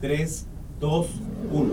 [0.00, 0.46] 3,
[0.78, 1.06] 2,
[1.50, 1.72] 1.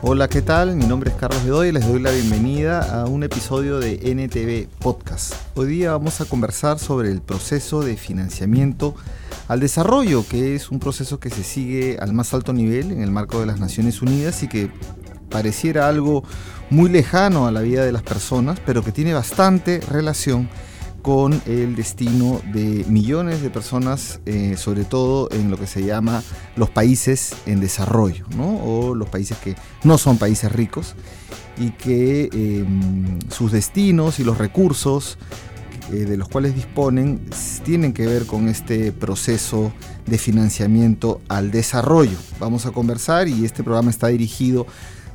[0.00, 0.74] Hola, ¿qué tal?
[0.74, 4.68] Mi nombre es Carlos Bedoy y les doy la bienvenida a un episodio de NTV
[4.78, 5.34] Podcast.
[5.54, 8.94] Hoy día vamos a conversar sobre el proceso de financiamiento
[9.48, 13.10] al desarrollo, que es un proceso que se sigue al más alto nivel en el
[13.10, 14.70] marco de las Naciones Unidas y que
[15.30, 16.22] pareciera algo
[16.70, 20.48] muy lejano a la vida de las personas, pero que tiene bastante relación
[21.00, 26.22] con el destino de millones de personas, eh, sobre todo en lo que se llama
[26.56, 30.94] los países en desarrollo, o los países que no son países ricos
[31.56, 35.18] y que em, sus destinos y los recursos
[35.92, 37.20] eh, de los cuales disponen
[37.64, 39.72] tienen que ver con este proceso
[40.06, 42.16] de financiamiento al desarrollo.
[42.38, 44.66] Vamos a conversar y este programa está dirigido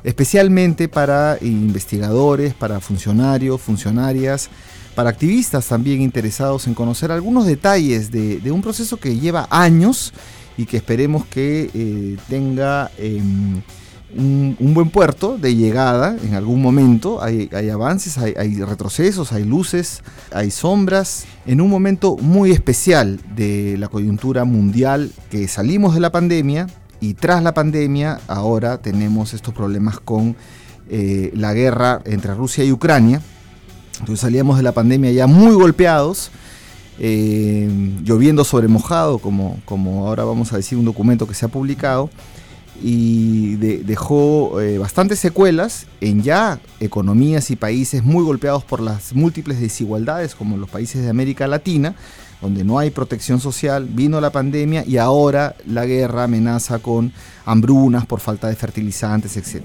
[0.04, 4.50] especialmente para investigadores, para funcionarios, funcionarias,
[4.94, 10.12] para activistas también interesados en conocer algunos detalles de, un proceso que lleva años
[10.56, 13.62] y que esperemos que eh, tenga em,
[14.16, 17.22] un, buen puerto de llegada en algún momento.
[17.22, 21.24] Hay, avances, hay, retrocesos, hay luces, hay sombras.
[21.46, 26.66] En un momento muy especial de la coyuntura mundial que salimos de la pandemia
[27.00, 30.36] y tras la pandemia ahora tenemos estos problemas con
[30.88, 33.20] eh, la guerra entre Rusia y Ucrania
[34.00, 36.30] entonces salíamos de la pandemia ya muy golpeados,
[36.98, 37.68] eh,
[38.02, 42.10] lloviendo sobre mojado, como, como ahora vamos a decir un documento que se ha publicado,
[42.82, 49.60] y dejó eh, bastantes secuelas en ya economías y países muy golpeados por las múltiples
[49.60, 51.94] desigualdades, como los países de América Latina,
[52.40, 57.12] donde no hay protección social, vino la pandemia y ahora la guerra amenaza con
[57.46, 59.62] hambrunas por falta de fertilizantes, etc.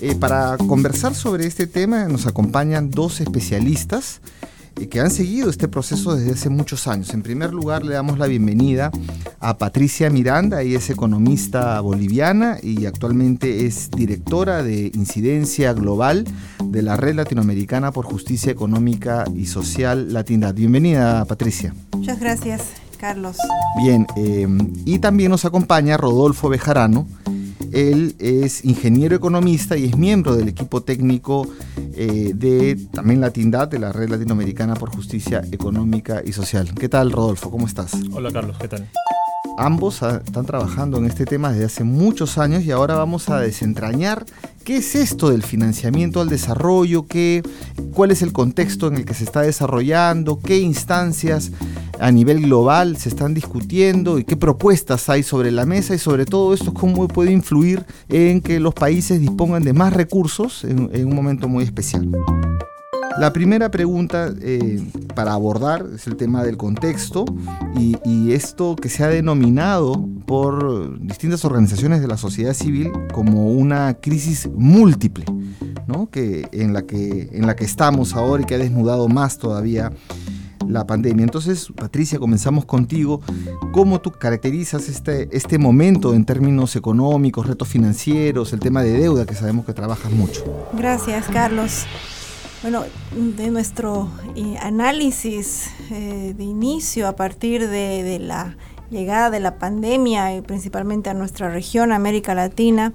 [0.00, 4.20] Eh, para conversar sobre este tema nos acompañan dos especialistas
[4.74, 7.12] que han seguido este proceso desde hace muchos años.
[7.14, 8.90] En primer lugar, le damos la bienvenida
[9.40, 16.24] a Patricia Miranda, ella es economista boliviana y actualmente es directora de incidencia global
[16.64, 20.52] de la Red Latinoamericana por Justicia Económica y Social Latina.
[20.52, 21.74] Bienvenida, Patricia.
[21.92, 22.62] Muchas gracias,
[22.98, 23.36] Carlos.
[23.82, 24.46] Bien, eh,
[24.84, 27.06] y también nos acompaña Rodolfo Bejarano.
[27.72, 31.48] Él es ingeniero economista y es miembro del equipo técnico
[31.94, 36.74] eh, de también la TINDAD, de la Red Latinoamericana por Justicia Económica y Social.
[36.74, 37.50] ¿Qué tal, Rodolfo?
[37.50, 37.94] ¿Cómo estás?
[38.12, 38.58] Hola, Carlos.
[38.58, 38.88] ¿Qué tal?
[39.58, 44.24] Ambos están trabajando en este tema desde hace muchos años y ahora vamos a desentrañar
[44.64, 47.42] qué es esto del financiamiento al desarrollo, qué,
[47.92, 51.50] cuál es el contexto en el que se está desarrollando, qué instancias
[52.02, 56.24] a nivel global se están discutiendo y qué propuestas hay sobre la mesa y sobre
[56.26, 61.14] todo esto cómo puede influir en que los países dispongan de más recursos en, un
[61.14, 62.08] momento muy especial.
[63.18, 64.82] La primera pregunta eh,
[65.14, 67.24] para abordar es el tema del contexto
[67.76, 73.52] y, y, esto que se ha denominado por distintas organizaciones de la sociedad civil como
[73.52, 75.24] una crisis múltiple,
[75.86, 76.08] ¿no?
[76.10, 79.92] que, en, la que, en la que estamos ahora y que ha desnudado más todavía
[80.66, 81.24] la pandemia.
[81.24, 83.20] Entonces, Patricia, comenzamos contigo.
[83.72, 89.26] ¿Cómo tú caracterizas este, este momento en términos económicos, retos financieros, el tema de deuda,
[89.26, 90.44] que sabemos que trabajas mucho?
[90.72, 91.86] Gracias, Carlos.
[92.62, 98.56] Bueno, de nuestro eh, análisis eh, de inicio a partir de, la
[98.88, 102.92] llegada de la pandemia y principalmente a nuestra región, América Latina,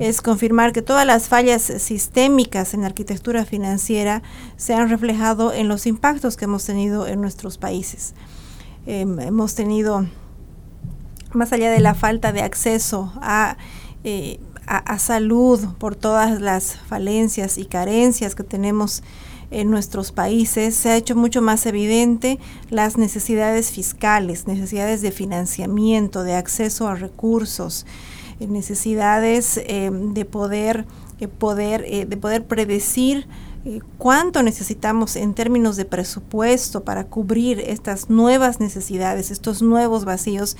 [0.00, 4.24] es confirmar que todas las fallas sistémicas en la arquitectura financiera
[4.56, 8.12] se han reflejado en los impactos que hemos tenido en nuestros países.
[8.86, 10.04] Em, hemos tenido,
[11.32, 13.12] más allá de la falta de acceso
[14.02, 19.02] eh, a, a, salud por todas las falencias y carencias que tenemos
[19.50, 22.38] en nuestros países, se ha hecho mucho más evidente
[22.70, 27.86] las necesidades fiscales, necesidades de financiamiento, de acceso a recursos,
[28.40, 30.84] necesidades eh, de poder,
[31.20, 33.26] eh, poder eh, de poder predecir
[33.98, 40.56] cuánto necesitamos en términos de presupuesto para cubrir estas nuevas necesidades, estos nuevos vacíos,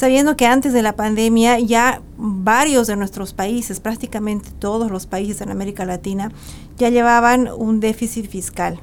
[0.00, 5.42] sabiendo que antes de la pandemia ya varios de nuestros países, prácticamente todos los países
[5.42, 6.32] en América Latina,
[6.78, 8.80] ya llevaban un déficit fiscal.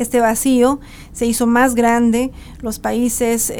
[0.00, 0.80] Este vacío
[1.12, 3.52] se hizo más grande, los países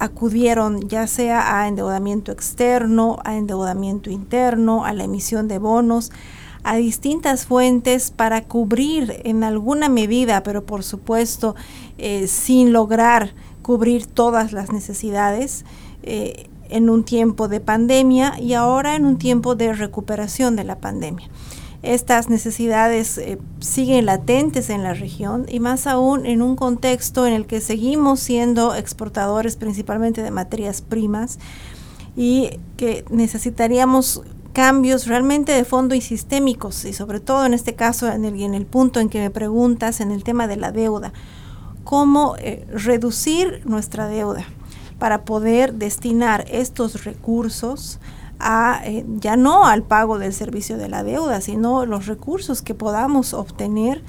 [0.00, 6.10] acudieron ya sea a endeudamiento externo, a endeudamiento interno, a la emisión de bonos,
[6.64, 11.54] a distintas fuentes para cubrir en alguna medida, pero por supuesto
[11.96, 15.64] eh, sin lograr cubrir todas las necesidades
[16.04, 20.78] eh, en un tiempo de pandemia y ahora en un tiempo de recuperación de la
[20.78, 21.28] pandemia.
[21.82, 27.32] Estas necesidades eh, siguen latentes en la región y más aún en un contexto en
[27.32, 31.38] el que seguimos siendo exportadores principalmente de materias primas
[32.16, 34.22] y que necesitaríamos
[34.52, 38.54] cambios realmente de fondo y sistémicos y sobre todo en este caso en el, en
[38.54, 41.12] el punto en que me preguntas en el tema de la deuda,
[41.84, 44.44] cómo eh, reducir nuestra deuda
[44.98, 48.00] para poder destinar estos recursos
[48.38, 52.74] a, eh, ya no al pago del servicio de la deuda, sino los recursos que
[52.74, 54.02] podamos obtener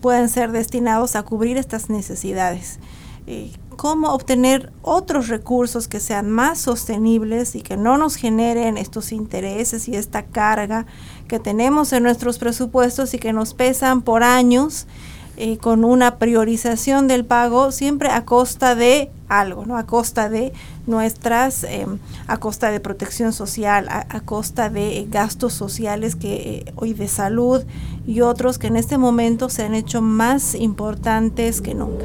[0.00, 2.78] pueden ser destinados a cubrir estas necesidades.
[3.26, 9.12] Eh, cómo obtener otros recursos que sean más sostenibles y que no nos generen estos
[9.12, 10.86] intereses y esta carga
[11.26, 14.86] que tenemos en nuestros presupuestos y que nos pesan por años
[15.36, 19.76] eh, con una priorización del pago siempre a costa de algo, ¿no?
[19.76, 20.52] A costa de
[20.86, 21.98] nuestras, em,
[22.28, 27.08] a costa de protección social, a, costa de eh, gastos sociales que eh, hoy de
[27.08, 27.64] salud
[28.06, 32.04] y otros que en este momento se han hecho más importantes que nunca.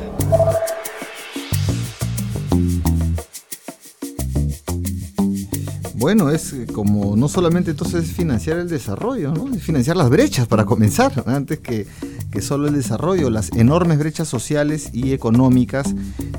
[5.99, 11.11] Bueno, es como no solamente entonces financiar el desarrollo, es financiar las brechas para comenzar,
[11.27, 11.85] antes que
[12.31, 15.93] que solo el desarrollo, las enormes brechas sociales y económicas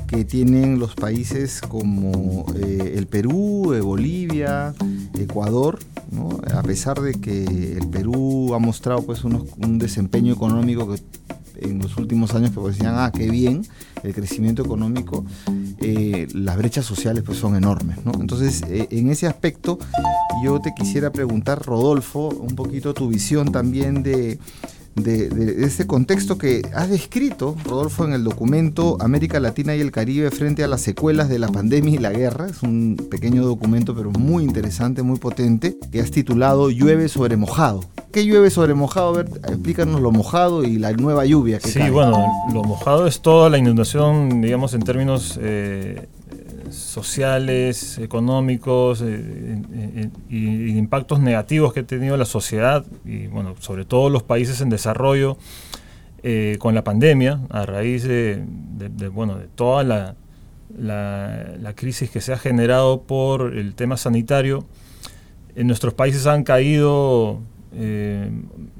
[0.07, 4.73] que tienen los países como eh, el Perú, eh, Bolivia,
[5.17, 5.79] Ecuador,
[6.53, 11.01] a pesar de que el Perú ha mostrado pues un desempeño económico que
[11.61, 13.65] en los últimos años pues decían, ah, qué bien,
[14.03, 15.25] el crecimiento económico,
[15.79, 17.97] eh, las brechas sociales pues son enormes.
[18.19, 19.77] Entonces, en ese aspecto,
[20.43, 24.39] yo te quisiera preguntar, Rodolfo, un poquito tu visión también de
[24.95, 30.31] de, ese contexto que has descrito, Rodolfo, en el documento América Latina y el Caribe
[30.31, 32.47] frente a las secuelas de la pandemia y la guerra.
[32.47, 37.81] Es un pequeño documento, pero muy interesante, muy potente, que has titulado Llueve sobre mojado.
[38.11, 39.09] ¿Qué llueve sobre mojado?
[39.09, 43.21] A ver, explícanos lo mojado y la nueva lluvia que Sí, bueno, lo mojado es
[43.21, 46.09] toda la inundación, digamos, en términos eh,
[46.71, 54.09] sociales, económicos eh, y, impactos negativos que ha tenido la sociedad y bueno, sobre todo
[54.09, 55.37] los países en desarrollo
[56.23, 58.43] eh, con la pandemia a raíz de,
[59.11, 60.15] bueno, de toda la,
[60.77, 64.65] la, crisis que se ha generado por el tema sanitario.
[65.55, 67.41] En nuestros países han caído
[67.73, 68.31] eh,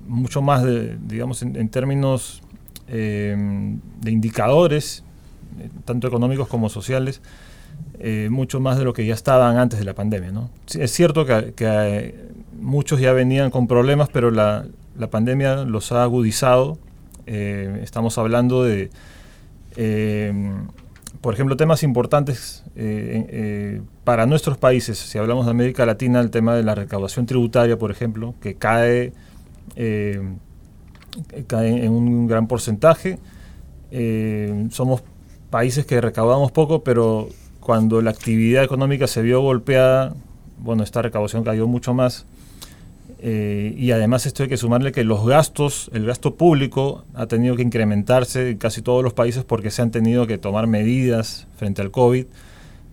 [0.07, 2.41] mucho más, de, digamos, en, términos
[2.87, 5.05] de indicadores,
[5.85, 7.21] tanto económicos como sociales,
[8.03, 10.31] eh, mucho más de lo que ya estaban antes de la pandemia.
[10.31, 10.49] ¿no?
[10.73, 12.15] Es cierto que, que
[12.59, 14.65] muchos ya venían con problemas, pero la,
[14.97, 16.79] la pandemia los ha agudizado.
[17.27, 18.89] Eh, estamos hablando de,
[19.75, 20.33] eh,
[21.21, 22.63] por ejemplo, temas importantes
[24.03, 24.97] para nuestros países.
[24.97, 29.13] Si hablamos de América Latina, el tema de la recaudación tributaria, por ejemplo, que cae,
[31.45, 33.19] cae en un gran porcentaje.
[34.71, 35.03] somos
[35.51, 37.29] países que recaudamos poco, pero
[37.61, 40.13] cuando la actividad económica se vio golpeada,
[40.57, 42.25] bueno, esta recaudación cayó mucho más.
[43.23, 47.55] Eh, y además esto hay que sumarle que los gastos, el gasto público ha tenido
[47.55, 51.83] que incrementarse en casi todos los países porque se han tenido que tomar medidas frente
[51.83, 52.25] al COVID,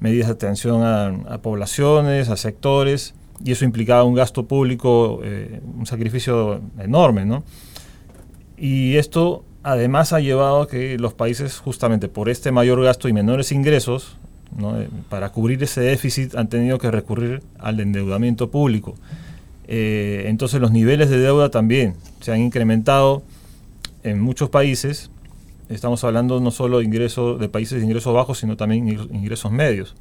[0.01, 5.87] medidas de atención a, poblaciones, a sectores, y eso implicaba un gasto público, eh, un
[5.87, 7.43] sacrificio enorme, ¿no?
[8.59, 13.15] Y esto además ha llevado a que los países, justamente por este mayor gasto y
[13.15, 14.19] menores ingresos,
[14.57, 18.95] eh, para cubrir ese déficit han tenido que recurrir al endeudamiento público.
[19.67, 23.23] Eh, entonces los niveles de deuda también se han incrementado
[24.03, 25.11] en muchos países.
[25.69, 29.95] Estamos hablando no solo de, de países de ingresos bajos, sino también ingresos medios.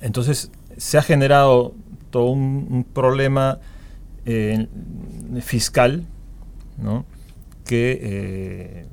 [0.00, 1.74] Entonces se ha generado
[2.10, 3.58] todo un, problema
[4.26, 4.68] eh,
[5.40, 6.04] fiscal
[7.64, 8.86] que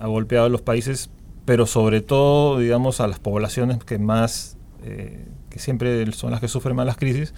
[0.00, 1.10] ha golpeado a los países
[1.44, 6.48] pero sobre todo, digamos, a las poblaciones que más, eh, que siempre son las que
[6.48, 7.34] sufren más las crisis.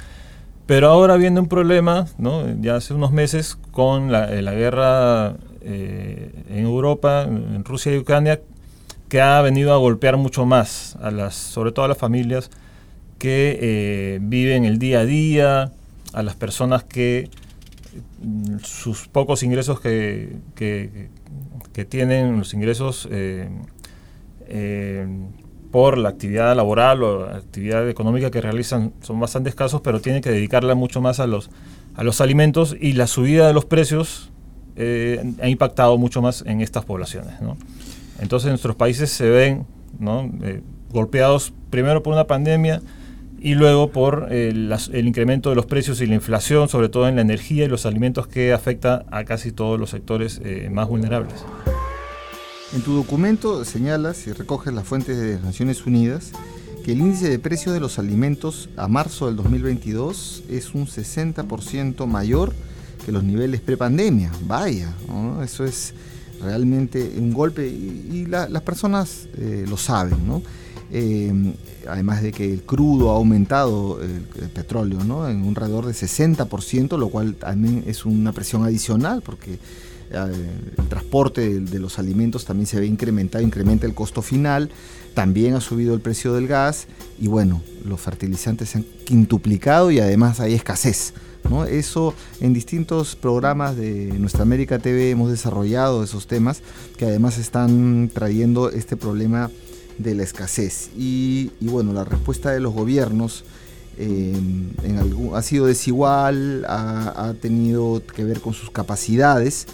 [0.66, 2.44] Pero ahora viene un problema, ¿no?
[2.60, 8.40] ya hace unos meses, con la, eh, guerra eh, en Europa, en Rusia y Ucrania,
[9.08, 12.50] que ha venido a golpear mucho más, a las, sobre todo a las familias
[13.18, 15.72] que viven el día a día,
[16.16, 17.28] a las personas que
[18.22, 21.08] mm, sus pocos ingresos que, que,
[21.84, 23.50] tienen, los ingresos eh,
[25.70, 30.30] por la actividad laboral o actividad económica que realizan son bastante escasos, pero tienen que
[30.30, 31.50] dedicarla mucho más a los,
[31.94, 34.30] a los alimentos y la subida de los precios
[34.76, 37.34] eh, ha impactado mucho más en estas poblaciones.
[38.20, 39.66] Entonces nuestros países se ven
[40.42, 42.82] eh, golpeados primero por una pandemia
[43.38, 47.16] y luego por eh, el incremento de los precios y la inflación, sobre todo en
[47.16, 51.44] la energía y los alimentos que afecta a casi todos los sectores más vulnerables.
[52.76, 56.32] En tu documento señalas y recoges las fuentes de Naciones Unidas
[56.84, 62.06] que el índice de precios de los alimentos a marzo del 2022 es un 60%
[62.06, 62.52] mayor
[63.06, 64.30] que los niveles prepandemia.
[64.42, 64.92] Vaya,
[65.42, 65.94] eso es
[66.42, 70.42] realmente un golpe y, las personas eh, lo saben.
[70.92, 71.32] Eh,
[71.88, 75.26] además de que el crudo ha aumentado, el, petróleo, ¿no?
[75.26, 79.58] en un alrededor de 60%, lo cual también es una presión adicional porque
[80.10, 84.70] el transporte de, los alimentos también se ve incrementado, incrementa el costo final,
[85.14, 86.86] también ha subido el precio del gas
[87.18, 91.14] y bueno, los fertilizantes se han quintuplicado y además hay escasez.
[91.48, 91.64] ¿no?
[91.64, 96.60] Eso en distintos programas de Nuestra América TV hemos desarrollado esos temas
[96.96, 99.50] que además están trayendo este problema
[99.98, 100.90] de la escasez.
[100.96, 103.44] Y, bueno, la respuesta de los gobiernos
[103.96, 104.36] eh,
[104.82, 109.66] en algún, ha sido desigual, ha, ha tenido que ver con sus capacidades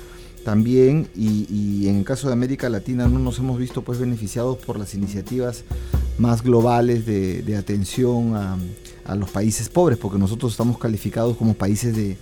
[0.45, 4.79] también y, en el caso de América Latina no nos hemos visto pues beneficiados por
[4.79, 5.65] las iniciativas
[6.19, 8.59] más globales de, atención a,
[9.15, 12.17] los países pobres porque nosotros estamos calificados como países de,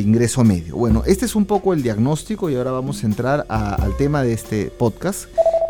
[0.00, 0.76] ingreso medio.
[0.76, 4.32] Bueno, este es un poco el diagnóstico y ahora vamos a entrar al tema de
[4.32, 5.24] este podcast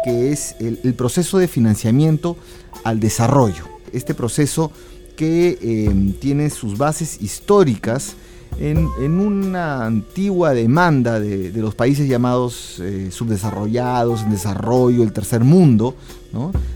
[0.05, 2.37] que es el, proceso de financiamiento
[2.85, 3.65] al desarrollo.
[3.93, 4.73] Este proceso
[5.17, 8.15] que eh, tiene sus bases históricas
[8.61, 15.95] en, una antigua demanda de, los países llamados eh, subdesarrollados, en desarrollo, el tercer mundo,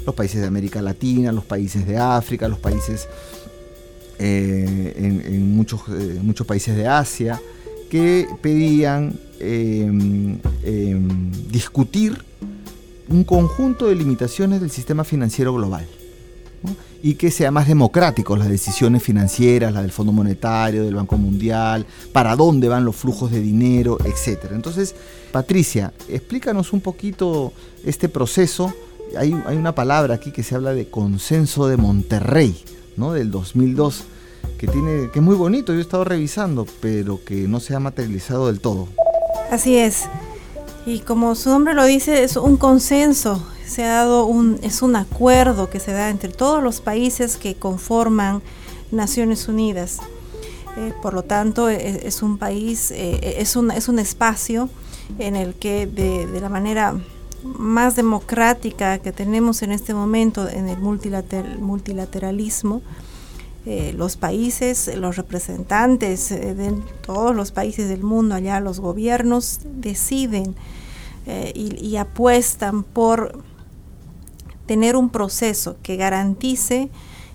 [0.06, 3.06] los países de América Latina, los países de África, los países
[4.18, 7.40] eh, en, muchos, eh, muchos países de Asia,
[7.90, 12.24] que pedían em, em, discutir
[13.08, 15.86] un conjunto de limitaciones del sistema financiero global
[17.04, 21.84] y que sea más democrático las decisiones financieras, la del Fondo Monetario, del Banco Mundial,
[22.12, 24.46] para dónde van los flujos de dinero, etc.
[24.52, 24.94] Entonces,
[25.30, 27.52] Patricia, explícanos un poquito
[27.84, 28.72] este proceso.
[29.18, 32.56] Hay, hay una palabra aquí que se habla de consenso de Monterrey,
[32.96, 33.12] ¿no?
[33.12, 34.04] del 2002,
[34.56, 37.80] que, tiene, que es muy bonito, yo he estado revisando, pero que no se ha
[37.80, 38.88] materializado del todo.
[39.50, 40.04] Así es.
[40.86, 44.96] Y como su nombre lo dice, es un consenso se ha dado un, es un
[44.96, 48.42] acuerdo que se da entre todos los países que conforman
[48.90, 50.00] Naciones Unidas.
[50.76, 54.68] Eh, por lo tanto, e, e, es, un país, eh, es, un, es un espacio
[55.18, 56.94] en el que de, la manera
[57.44, 62.82] más democrática que tenemos en este momento en el multilateralismo,
[63.66, 66.74] eh, los países, los representantes de
[67.06, 70.54] todos los países del mundo, allá los gobiernos deciden
[71.54, 73.38] y, apuestan por
[74.66, 76.90] tener un proceso que garantice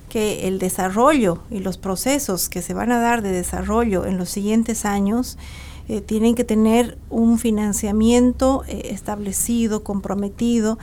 [0.09, 4.29] que el desarrollo y los procesos que se van a dar de desarrollo en los
[4.29, 5.37] siguientes años
[5.87, 10.77] eh, tienen que tener un financiamiento eh, establecido, comprometido,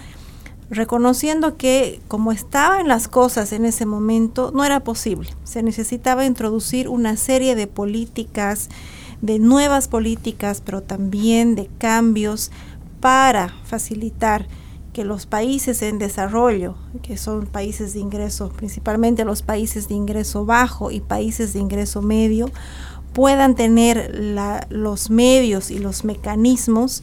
[0.71, 5.31] reconociendo que como estaban las cosas en ese momento no era posible.
[5.45, 8.69] Se necesitaba introducir una serie de políticas,
[9.23, 12.51] de nuevas políticas, pero también de cambios
[13.01, 14.49] para facilitar
[14.97, 20.47] que los países en desarrollo, que son países de ingreso, principalmente los países de ingreso
[20.47, 22.51] bajo y países de ingreso medio,
[23.13, 24.19] puedan tener
[24.71, 27.03] los medios y los mecanismos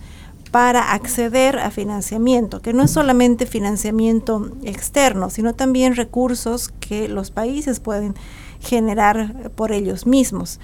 [0.50, 7.30] para acceder a financiamiento, que no es solamente financiamiento externo, sino también recursos que los
[7.30, 8.16] países pueden
[8.60, 10.60] generar por ellos mismos.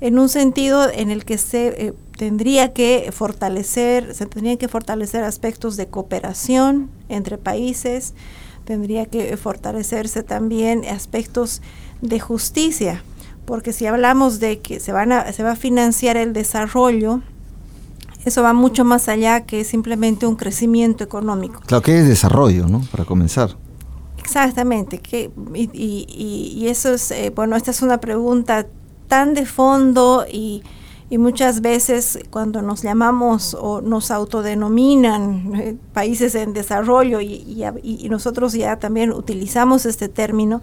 [0.00, 5.24] En un sentido en el que se eh, tendría que fortalecer, se tendrían que fortalecer
[5.24, 8.14] aspectos de cooperación entre países,
[8.64, 11.62] tendría que fortalecerse también aspectos
[12.00, 13.02] de justicia,
[13.44, 17.22] porque si hablamos de que se, van a, se va a financiar el desarrollo,
[18.24, 21.60] eso va mucho más allá que simplemente un crecimiento económico.
[21.66, 22.82] Claro, que es desarrollo, ¿no?
[22.92, 23.56] Para comenzar.
[24.18, 28.66] Exactamente, que, y, eso es, eh, bueno, esta es una pregunta
[29.08, 30.62] tan de fondo y,
[31.18, 37.64] muchas veces cuando nos llamamos o nos autodenominan eh, países en desarrollo y,
[38.08, 40.62] nosotros ya también utilizamos este término,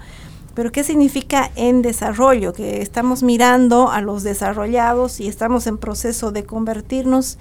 [0.53, 2.53] pero ¿qué significa en desarrollo?
[2.53, 7.38] Que estamos mirando a los desarrollados y estamos en proceso de convertirnos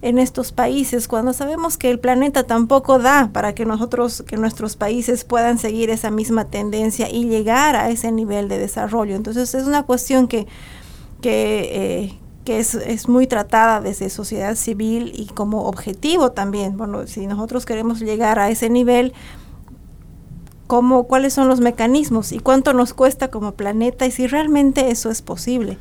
[0.00, 4.76] en estos países cuando sabemos que el planeta tampoco da para que nosotros, que nuestros
[4.76, 9.16] países puedan seguir esa misma tendencia y llegar a ese nivel de desarrollo.
[9.16, 10.46] Entonces es una cuestión que
[11.20, 12.14] que,
[12.48, 16.78] que es, es, muy tratada desde sociedad civil y como objetivo también.
[16.78, 19.12] Bueno, si nosotros queremos llegar a ese nivel,
[20.66, 25.10] cómo, cuáles son los mecanismos y cuánto nos cuesta como planeta y si realmente eso
[25.10, 25.76] es posible.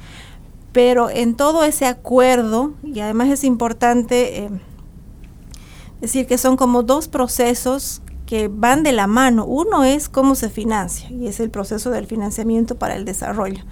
[0.73, 4.49] Pero en todo ese acuerdo, y además es importante eh,
[6.01, 9.45] decir que son como dos procesos que van de la mano.
[9.45, 13.63] Uno es cómo se financia, y es el proceso del financiamiento para el desarrollo.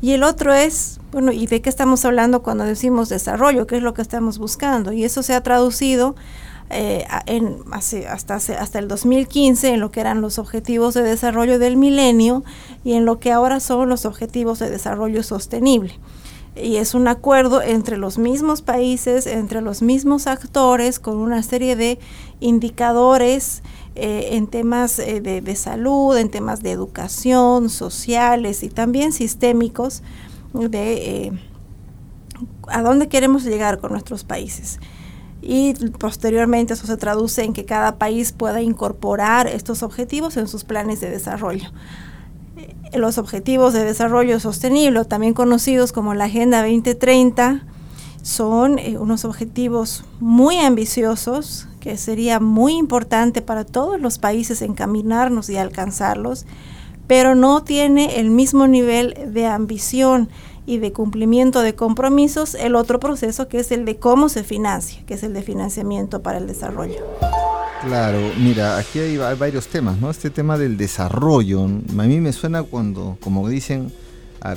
[0.00, 3.66] Y el otro es, bueno, ¿y de qué estamos hablando cuando decimos desarrollo?
[3.66, 4.92] ¿Qué es lo que estamos buscando?
[4.92, 6.14] Y eso se ha traducido
[6.70, 11.76] eh, en, hasta, hasta el 2015 en lo que eran los objetivos de desarrollo del
[11.76, 12.42] milenio
[12.84, 15.98] y en lo que ahora son los objetivos de desarrollo sostenible.
[16.56, 21.74] Y es un acuerdo entre los mismos países, entre los mismos actores, con una serie
[21.74, 21.98] de
[22.40, 23.62] indicadores
[23.94, 30.02] eh, en temas eh, de, salud, en temas de educación, sociales y también sistémicos
[30.52, 31.32] de
[32.68, 34.78] a dónde queremos llegar con nuestros países
[35.46, 40.64] y posteriormente eso se traduce en que cada país pueda incorporar estos objetivos en sus
[40.64, 41.68] planes de desarrollo.
[42.56, 47.62] Eh, los objetivos de desarrollo sostenible, también conocidos como la Agenda 2030,
[48.22, 55.50] son eh, unos objetivos muy ambiciosos que sería muy importante para todos los países encaminarnos
[55.50, 56.46] y alcanzarlos,
[57.06, 60.30] pero no tiene el mismo nivel de ambición
[60.64, 65.04] y de cumplimiento de compromisos el otro proceso que es el de cómo se financia,
[65.04, 67.04] que es el de financiamiento para el desarrollo.
[67.82, 70.10] Claro, mira, aquí hay, varios temas, ¿no?
[70.10, 73.92] Este tema del desarrollo, a mí me suena cuando, como dicen,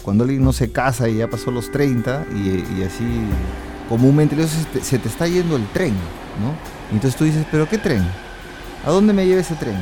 [0.03, 3.03] cuando alguien no se casa y ya pasó los 30 y, así
[3.89, 5.93] comúnmente se se te está yendo el tren,
[6.41, 6.76] ¿no?
[6.91, 8.03] Entonces tú dices, ¿pero qué tren?
[8.86, 9.77] ¿A dónde me lleva ese tren?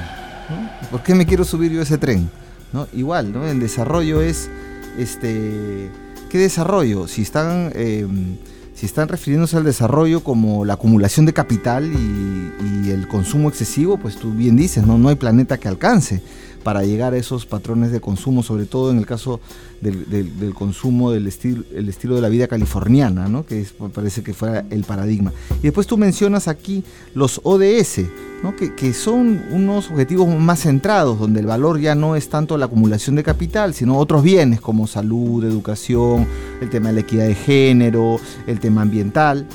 [0.92, 2.30] ¿Por qué me quiero subir yo ese tren?
[2.74, 2.88] ¿No?
[2.94, 3.46] Igual, ¿no?
[3.48, 4.50] El desarrollo es
[4.98, 5.90] este
[6.30, 7.08] ¿Qué desarrollo?
[7.08, 8.36] Si están, em,
[8.74, 14.16] si están refiriéndose al desarrollo como la acumulación de capital y, el consumo excesivo, pues
[14.16, 14.98] tú bien dices, ¿no?
[14.98, 16.22] no hay planeta que alcance
[16.66, 19.40] para llegar a esos patrones de consumo, sobre todo en el caso
[19.82, 23.46] del, consumo del estilo, el estilo de la vida californiana, ¿no?
[23.46, 25.32] que parece que fuera el paradigma.
[25.60, 28.06] Y después tú mencionas aquí los ODS,
[28.42, 28.56] ¿no?
[28.56, 33.16] que, son unos objetivos más centrados, donde el valor ya no es tanto la acumulación
[33.16, 36.26] de capital, sino otros bienes como salud, educación,
[36.62, 39.46] el tema de la equidad de género, el tema ambiental.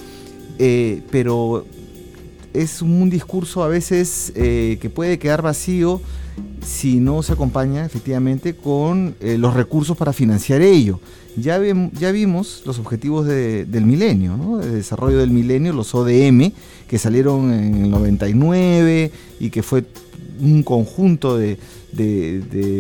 [0.61, 1.67] Eh, pero
[2.55, 6.01] es un discurso a veces eh, que puede quedar vacío
[6.65, 11.01] si no se acompaña efectivamente con eh, los recursos para financiar ello.
[11.37, 14.59] Ya, vimos los objetivos del milenio, ¿no?
[14.59, 16.53] de desarrollo del milenio, los ODM,
[16.89, 19.85] que salieron en el 99 y que fue
[20.41, 21.57] un conjunto de,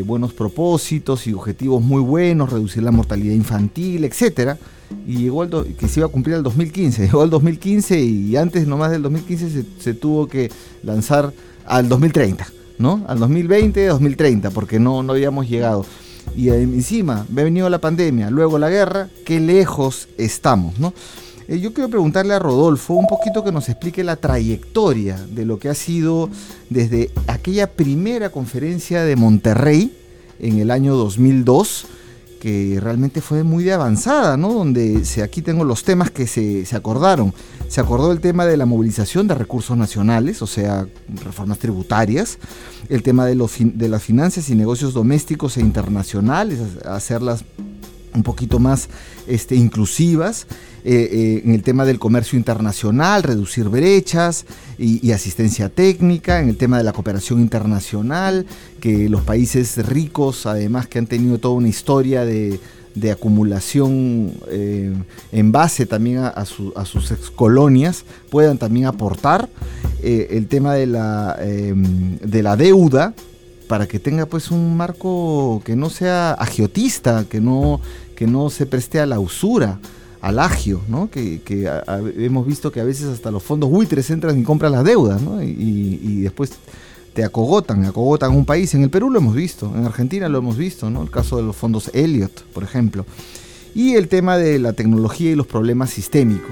[0.04, 4.58] buenos propósitos y objetivos muy buenos, reducir la mortalidad infantil, etcétera,
[5.06, 7.02] y llegó el que se iba a cumplir el 2015.
[7.02, 10.50] Llegó el 2015 y antes nomás del 2015 se, se tuvo que
[10.82, 11.32] lanzar
[11.64, 12.59] al 2030.
[12.80, 13.04] ¿No?
[13.06, 15.84] Al 2020, 2030, porque no, no habíamos llegado.
[16.34, 20.92] Y encima, ha venido la pandemia, luego la guerra, qué lejos estamos, ¿no?
[21.46, 25.58] Eh, yo quiero preguntarle a Rodolfo un poquito que nos explique la trayectoria de lo
[25.58, 26.30] que ha sido
[26.70, 29.92] desde aquella primera conferencia de Monterrey
[30.38, 31.86] en el año 2002
[32.40, 34.52] que realmente fue muy de avanzada, ¿no?
[34.52, 37.32] Donde se, aquí tengo los temas que se, se, acordaron.
[37.68, 40.88] Se acordó el tema de la movilización de recursos nacionales, o sea,
[41.22, 42.38] reformas tributarias,
[42.88, 47.44] el tema de, los, de las finanzas y negocios domésticos e internacionales, hacerlas
[48.14, 48.88] un poquito más
[49.26, 50.46] este, inclusivas,
[50.84, 54.46] eh, eh, en el tema del comercio internacional, reducir brechas
[54.78, 58.46] y, asistencia técnica, en el tema de la cooperación internacional,
[58.80, 62.58] que los países ricos, además que han tenido toda una historia de,
[63.12, 64.92] acumulación eh,
[65.32, 69.48] en base también a, sus excolonias, puedan también aportar
[70.02, 73.14] el tema de la, de la deuda,
[73.70, 77.80] para que tenga pues un marco que no sea agiotista, que no,
[78.16, 79.78] que no se preste a la usura,
[80.20, 81.08] al agio, ¿no?
[81.08, 81.40] que,
[82.18, 85.40] hemos visto que a veces hasta los fondos buitres entran y compran las deudas ¿no?
[85.40, 86.50] y, después
[87.14, 88.74] te acogotan, acogotan un país.
[88.74, 91.00] En el Perú lo hemos visto, en Argentina lo hemos visto, ¿no?
[91.00, 93.06] el caso de los fondos Elliot, por ejemplo.
[93.72, 96.50] Y el tema de la tecnología y los problemas sistémicos.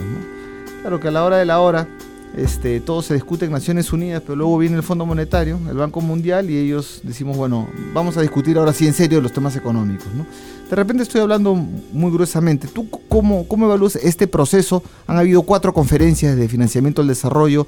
[0.82, 1.88] Claro que a la hora de la hora
[2.36, 6.00] este, todo se discute en Naciones Unidas, pero luego viene el Fondo Monetario, el Banco
[6.00, 10.06] Mundial, y ellos decimos, bueno, vamos a discutir ahora sí en serio los temas económicos.
[10.68, 12.68] De repente estoy hablando muy gruesamente.
[12.68, 14.82] ¿Tú cómo, cómo evalúas este proceso?
[15.06, 17.66] Han habido cuatro conferencias de financiamiento del desarrollo,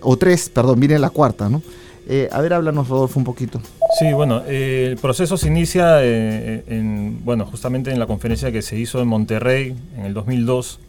[0.00, 1.62] o tres, perdón, viene la cuarta, ¿no?
[2.08, 3.60] Eh, a ver, háblanos, Rodolfo, un poquito.
[3.98, 8.62] Sí, bueno, eh, el proceso se inicia eh, en, bueno, justamente en la conferencia que
[8.62, 10.80] se hizo en Monterrey en el 2002,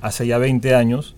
[0.00, 1.14] hace ya 20 años,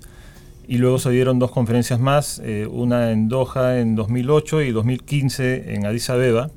[0.71, 5.75] y luego se dieron dos conferencias más, eh, una en Doha en 2008 y 2015
[5.75, 6.51] en Addis Abeba,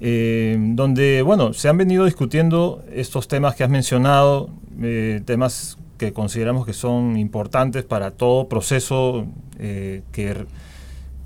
[0.00, 4.48] donde, bueno, se han venido discutiendo estos temas que has mencionado,
[5.24, 9.26] temas que consideramos que son importantes para todo proceso
[9.58, 10.46] que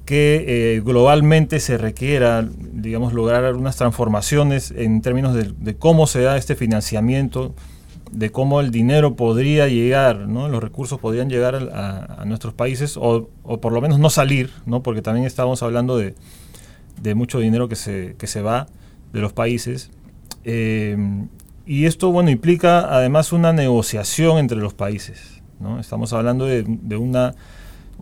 [0.05, 0.45] que
[0.77, 6.57] eh, globalmente se requiera, digamos, lograr algunas transformaciones en términos de, cómo se da este
[6.57, 7.55] financiamiento,
[8.13, 10.49] de cómo el dinero podría llegar, ¿no?
[10.49, 13.29] los recursos podrían llegar a, nuestros países o,
[13.61, 14.83] por lo menos no salir, ¿no?
[14.83, 16.15] porque también estamos hablando de,
[17.15, 18.69] mucho dinero que se, que se va
[19.13, 19.91] de los países.
[20.45, 20.97] Eh,
[21.67, 25.43] y esto, bueno, implica además una negociación entre los países.
[25.59, 25.81] ¿no?
[25.81, 27.35] Estamos hablando de, de una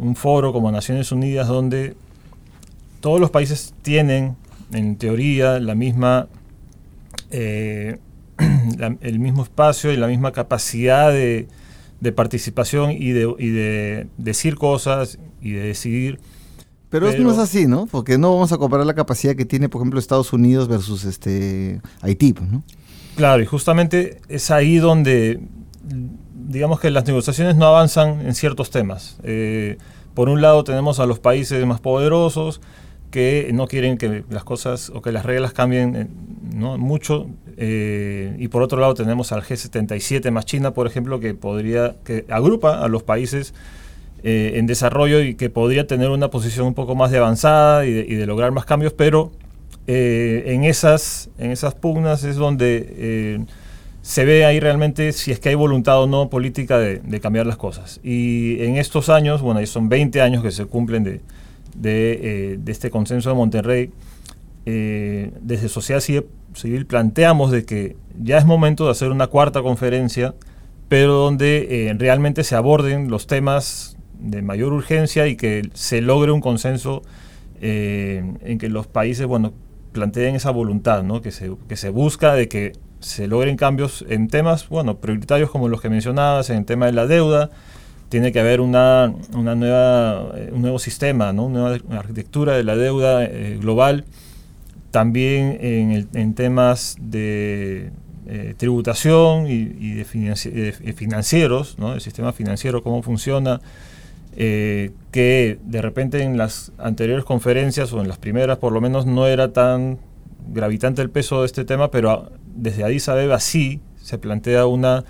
[0.01, 1.95] un foro como Naciones Unidas donde
[3.01, 4.37] todos los países tienen,
[4.73, 6.29] en teoría, la misma,
[7.31, 7.99] eh,
[9.01, 11.49] el mismo espacio y la misma capacidad de,
[12.15, 16.19] participación y de, de, decir cosas y de decidir.
[16.89, 17.87] Pero, eso no es así, ¿no?
[17.87, 21.81] Porque no vamos a comparar la capacidad que tiene, por ejemplo, Estados Unidos versus este
[22.01, 22.65] Haití, pues, ¿no?
[23.15, 25.41] Claro, y justamente es ahí donde
[26.51, 29.19] digamos que las negociaciones no avanzan en ciertos temas.
[29.23, 29.79] Eh,
[30.15, 32.61] por un lado tenemos a los países más poderosos
[33.11, 36.07] que no quieren que las cosas o que las reglas cambien eh,
[36.55, 36.77] ¿no?
[36.77, 37.29] mucho.
[37.63, 42.25] Eh, y por otro lado tenemos al G77 más China, por ejemplo, que podría, que
[42.31, 43.55] agrupa a los países
[44.23, 48.27] en desarrollo y que podría tener una posición un poco más de avanzada y de,
[48.27, 49.33] lograr más cambios, pero
[49.87, 53.47] en, esas, en esas pugnas es donde
[54.03, 57.57] se ve ahí realmente si es que hay voluntad o no política de, cambiar las
[57.57, 58.01] cosas.
[58.03, 61.21] Y en estos años, bueno, son 20 años que se cumplen de,
[61.75, 63.91] de, eh, este consenso de Monterrey,
[64.67, 70.35] eh, desde Sociedad Civil planteamos de que ya es momento de hacer una cuarta conferencia,
[70.89, 76.33] pero donde eh, realmente se aborden los temas de mayor urgencia y que se logre
[76.33, 77.03] un consenso
[77.63, 79.53] en que los países, bueno,
[79.93, 81.21] planteen esa voluntad, ¿no?
[81.21, 85.69] que, se, que se busca de que se logren cambios en temas, bueno, prioritarios como
[85.69, 87.51] los que mencionabas, en el tema de la deuda,
[88.09, 91.47] tiene que haber una, una nueva, eh, un nuevo sistema, ¿no?
[91.47, 94.05] una nueva arquitectura de la deuda eh, global,
[94.91, 97.91] también en, en temas de
[98.27, 100.05] eh, tributación y, de,
[100.95, 101.95] financieros, ¿no?
[101.95, 103.61] el sistema financiero, cómo funciona,
[104.33, 109.27] que de repente en las anteriores conferencias o en las primeras por lo menos no
[109.27, 109.99] era tan
[110.49, 115.05] gravitante el peso de este tema, pero desde Addis Abeba sí se plantea una,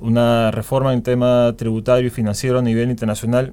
[0.00, 3.52] una reforma en tema tributario y financiero a nivel internacional,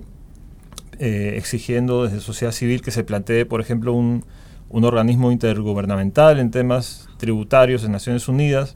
[0.99, 4.23] eh, exigiendo desde sociedad civil que se plantee, por ejemplo, un,
[4.69, 8.75] organismo intergubernamental en temas tributarios en Naciones Unidas,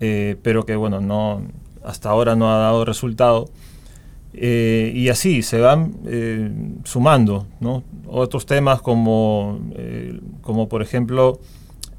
[0.00, 1.42] eh, pero que bueno, no,
[1.84, 3.50] hasta ahora no ha dado resultado.
[4.34, 7.46] Eh, y así se van sumando
[8.06, 9.60] otros temas como,
[10.40, 11.38] como por ejemplo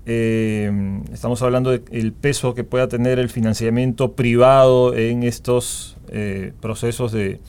[0.05, 7.11] eh, estamos hablando del peso que pueda tener el financiamiento privado en estos eh, procesos
[7.11, 7.39] de,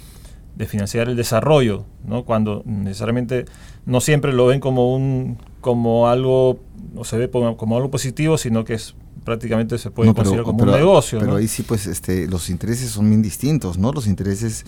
[0.69, 2.25] financiar el desarrollo, ¿no?
[2.25, 3.45] cuando necesariamente
[3.87, 6.59] no siempre lo ven como, un, como algo,
[6.93, 10.71] no se ve como, algo positivo, sino que es prácticamente se puede considerar como un
[10.71, 11.19] negocio.
[11.19, 13.91] Pero ahí sí, pues este, los intereses son bien distintos, ¿no?
[13.91, 14.67] Los intereses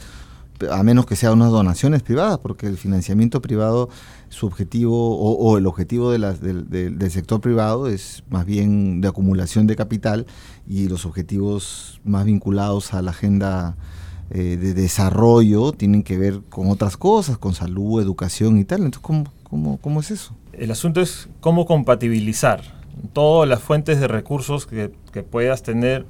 [0.71, 3.91] a menos que sean unas donaciones privadas, porque el financiamiento privado,
[4.31, 6.19] su objetivo o, el objetivo de
[6.97, 10.25] del sector privado es más bien de acumulación de capital
[10.67, 13.77] y los objetivos más vinculados a la agenda
[14.31, 18.79] eh, de desarrollo tienen que ver con otras cosas, con salud, educación y tal.
[18.79, 20.37] Entonces, ¿cómo, cómo, cómo es eso?
[20.53, 22.63] El asunto es cómo compatibilizar
[23.13, 26.07] todas las fuentes de recursos que, que puedas tener,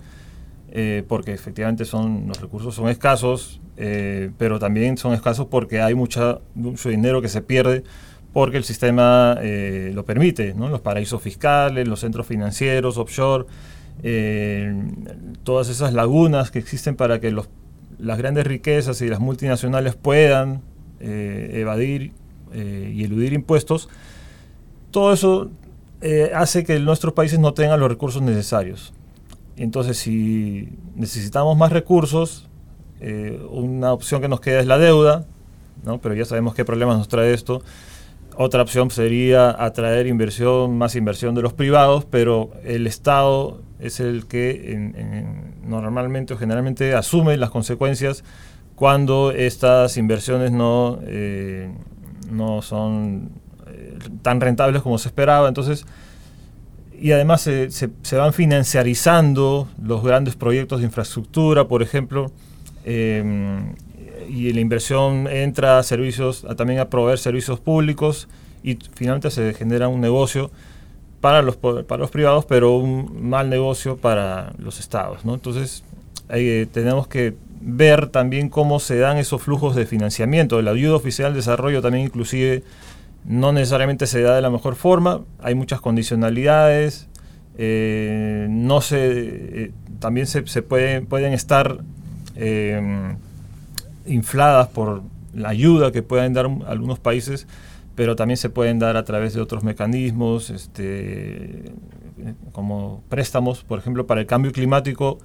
[0.71, 5.95] eh, porque efectivamente son, los recursos son escasos, eh, pero también son escasos porque hay
[5.95, 7.85] mucha, mucho dinero que se pierde
[8.33, 10.69] porque el sistema eh, lo permite, ¿no?
[10.69, 13.47] los paraísos fiscales, los centros financieros, offshore,
[15.43, 17.49] todas esas lagunas que existen para que los,
[17.99, 20.61] las grandes riquezas y las multinacionales puedan
[21.01, 22.13] evadir
[22.57, 23.89] y eludir impuestos,
[24.91, 25.51] todo eso
[26.35, 28.93] hace que nuestros países no tengan los recursos necesarios.
[29.57, 32.49] Entonces, si necesitamos más recursos,
[33.01, 35.25] eh, una opción que nos queda es la deuda,
[35.85, 35.99] ¿no?
[36.01, 37.63] pero ya sabemos qué problemas nos trae esto.
[38.37, 44.27] Otra opción sería atraer inversión, más inversión de los privados, pero el Estado es el
[44.27, 44.77] que
[45.63, 48.25] normalmente o generalmente asume las consecuencias
[48.75, 51.71] cuando estas inversiones no, eh,
[52.31, 53.31] no son,
[53.67, 55.49] eh, tan rentables como se esperaba.
[55.49, 55.85] Entonces,
[56.99, 62.31] y además se, se, van financiarizando los grandes proyectos de infraestructura, por ejemplo,
[62.85, 63.75] em,
[64.29, 68.29] y la inversión entra a servicios, también a proveer servicios públicos
[68.63, 70.51] y finalmente se genera un negocio
[71.21, 75.25] para los, para los privados, pero un mal negocio para los estados.
[75.25, 75.35] ¿no?
[75.35, 75.85] Entonces,
[76.29, 77.35] eh, tenemos que
[77.69, 80.63] ver también cómo se dan esos flujos de financiamiento.
[80.63, 82.63] La ayuda oficial de desarrollo también inclusive
[83.25, 87.09] no necesariamente se da de la mejor forma, hay muchas condicionalidades,
[87.59, 91.79] eh, no se, eh, también se, pueden estar
[92.37, 93.17] eh,
[94.07, 95.03] infladas por
[95.35, 97.49] la ayuda que puedan dar algunos países,
[97.97, 101.73] pero también se pueden dar a través de otros mecanismos, este,
[102.53, 105.19] como préstamos, por ejemplo, para el cambio climático,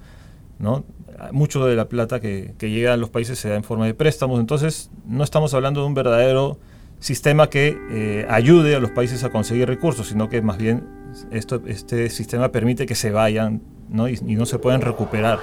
[1.32, 4.40] mucho de la plata que, llega a los países se da en forma de préstamos,
[4.40, 6.58] entonces no estamos hablando de un verdadero
[6.98, 10.84] sistema que eh, ayude a los países a conseguir recursos, sino que más bien
[11.30, 13.60] este sistema permite que se vayan
[13.92, 15.40] Y, no se pueden recuperar.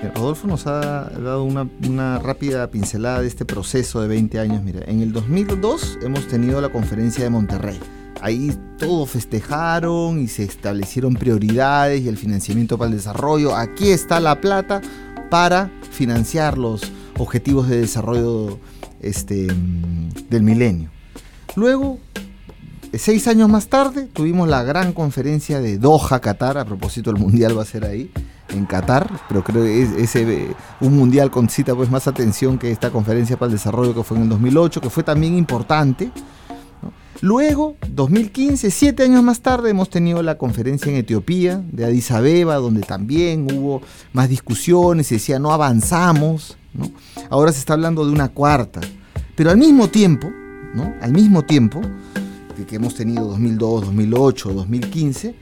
[0.00, 4.62] Eh, Rodolfo nos ha dado una, una, rápida pincelada de este proceso de 20 años.
[4.62, 7.78] Mira, en el 2002 hemos tenido la conferencia de Monterrey.
[8.20, 13.56] Ahí todos festejaron y se establecieron prioridades y el financiamiento para el desarrollo.
[13.56, 14.80] Aquí está la plata
[15.30, 16.82] para financiar los,
[17.18, 18.58] objetivos de desarrollo
[19.00, 19.48] este,
[20.30, 20.90] del milenio.
[21.56, 21.98] Luego,
[22.94, 27.58] seis años más tarde, tuvimos la gran conferencia de Doha, Qatar, a propósito el Mundial
[27.58, 28.10] va a ser ahí,
[28.50, 30.48] en Qatar, pero creo que es, ese,
[30.80, 34.24] un Mundial concita pues más atención que esta conferencia para el desarrollo que fue en
[34.24, 36.10] el 2008, que fue también importante.
[37.20, 42.56] Luego, 2015, siete años más tarde, hemos tenido la conferencia en Etiopía, de Addis Abeba,
[42.56, 46.56] donde también hubo más discusiones, se decía no avanzamos,
[47.30, 48.80] Ahora se está hablando de una cuarta.
[49.34, 50.30] Pero al mismo tiempo,
[50.74, 50.94] ¿no?
[51.00, 51.80] Al mismo tiempo
[52.66, 55.34] que, hemos tenido 2002, 2008, 2015,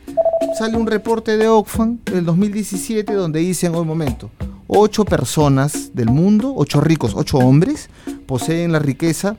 [0.59, 4.31] sale un reporte de Oxfam del 2017 donde dicen, un momento,
[4.67, 7.89] ocho personas del mundo, ocho ricos, ocho hombres,
[8.27, 9.37] poseen la riqueza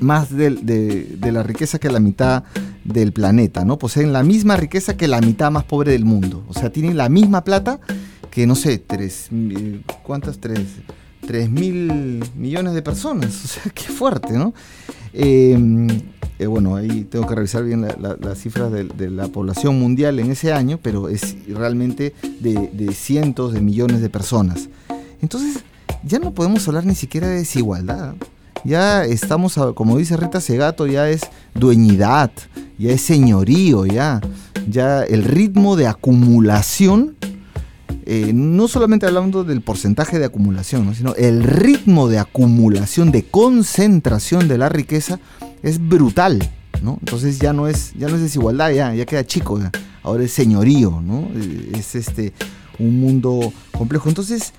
[0.00, 2.44] más de, de, la riqueza que la mitad
[2.84, 3.78] del planeta, ¿no?
[3.78, 6.44] Poseen la misma riqueza que la mitad más pobre del mundo.
[6.48, 7.80] O sea, tienen la misma plata
[8.30, 9.28] que, no sé, tres,
[10.02, 10.38] ¿cuántas?
[10.38, 10.60] Tres,
[11.28, 13.44] 3 mil millones de personas.
[13.44, 14.54] O sea, qué fuerte, ¿no?
[15.12, 15.88] Em,
[16.38, 20.52] eh, bueno, ahí tengo que revisar bien las cifras de, la población mundial en ese
[20.52, 24.68] año, pero es realmente de, cientos de millones de personas.
[25.20, 25.64] Entonces,
[26.04, 28.14] ya no podemos hablar ni siquiera de desigualdad.
[28.64, 31.22] Ya estamos, como dice Rita Segato, ya es
[31.54, 32.30] dueñidad,
[32.78, 34.20] ya es señorío, ya,
[34.68, 37.16] ya el ritmo de acumulación
[38.10, 44.48] eh, no solamente hablando del porcentaje de acumulación, sino el ritmo de acumulación, de concentración
[44.48, 45.20] de la riqueza
[45.62, 46.38] es brutal.
[46.80, 46.96] ¿no?
[47.00, 49.60] Entonces ya no es, ya no es desigualdad, ya, ya queda chico,
[50.02, 51.28] ahora es señorío, ¿no?
[51.76, 52.32] es este,
[52.78, 54.08] un mundo complejo.
[54.08, 54.54] Entonces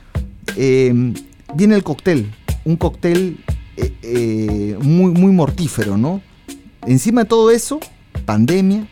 [0.55, 1.15] em,
[1.55, 2.31] viene el cóctel,
[2.65, 3.43] un cóctel
[4.01, 5.97] eh, muy, muy mortífero.
[5.97, 6.21] ¿no?
[6.85, 7.79] Encima de todo eso,
[8.25, 8.87] pandemia,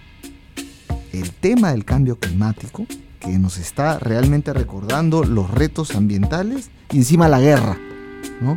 [1.13, 2.86] el tema del cambio climático,
[3.19, 7.78] que nos está realmente recordando los retos ambientales y encima la guerra.
[8.41, 8.56] ¿no?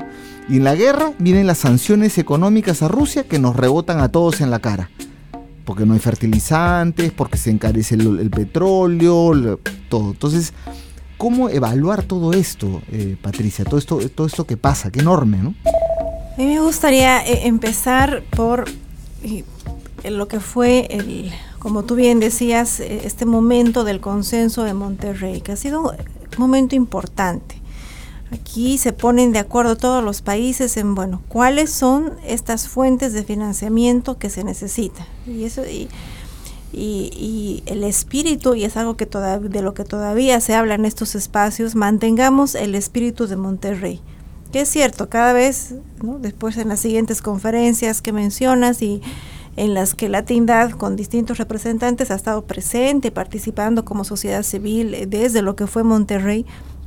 [0.49, 4.41] Y en la guerra vienen las sanciones económicas a Rusia que nos rebotan a todos
[4.41, 4.91] en la cara.
[5.65, 10.11] Porque no hay fertilizantes, porque se encarece el, petróleo, todo.
[10.11, 10.53] Entonces,
[11.17, 13.65] ¿cómo evaluar todo esto, eh, Patricia?
[13.65, 15.55] Todo esto, todo esto que pasa, qué enorme, ¿no?
[16.35, 18.65] A mí me gustaría eh, empezar por
[19.23, 19.45] eh,
[20.05, 25.43] lo que fue el como tú bien decías, eh, este momento del consenso de Monterrey,
[25.43, 25.97] que ha sido un
[26.39, 27.61] momento importante.
[28.33, 33.25] Aquí se ponen de acuerdo todos los países en, bueno, cuáles son estas fuentes de
[33.25, 35.05] financiamiento que se necesitan.
[35.27, 35.89] Y eso, y,
[36.73, 41.15] y, el espíritu, y es algo que de lo que todavía se habla en estos
[41.15, 44.01] espacios, mantengamos el espíritu de Monterrey.
[44.53, 45.75] Que es cierto, cada vez,
[46.19, 49.01] después en las siguientes conferencias que mencionas y
[49.57, 54.95] en las que la Tindad con distintos representantes ha estado presente, participando como sociedad civil
[54.95, 56.47] eh, desde lo que fue Monterrey,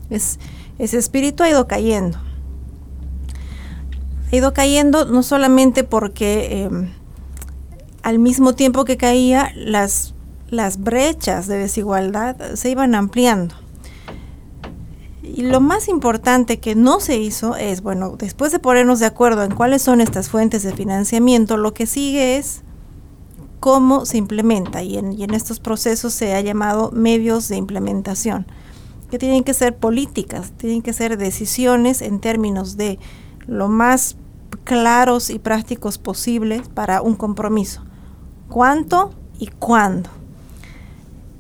[0.09, 0.39] es,
[0.79, 2.17] ese espíritu ha ido cayendo.
[4.31, 6.89] Ha ido cayendo no solamente porque em,
[8.01, 10.13] al mismo tiempo que caía, las,
[10.49, 13.55] las brechas de desigualdad se iban ampliando.
[15.35, 19.43] Y lo más importante que no se hizo es, bueno, después de ponernos de acuerdo
[19.43, 22.61] en cuáles son estas fuentes de financiamiento, lo que sigue es
[23.59, 24.83] cómo se implementa.
[24.83, 28.45] Y en, y en estos procesos se ha llamado medios de implementación,
[29.09, 32.99] que tienen que ser políticas, tienen que ser decisiones en términos de
[33.47, 34.17] lo más
[34.63, 37.83] claros y prácticos posibles para un compromiso.
[38.49, 40.11] ¿Cuánto y cuándo?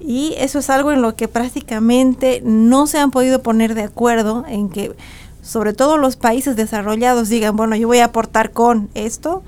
[0.05, 4.43] Y eso es algo en lo que prácticamente no se han podido poner de acuerdo
[4.47, 4.93] en que
[5.41, 9.43] sobre todo los países desarrollados digan, bueno, yo voy a aportar con esto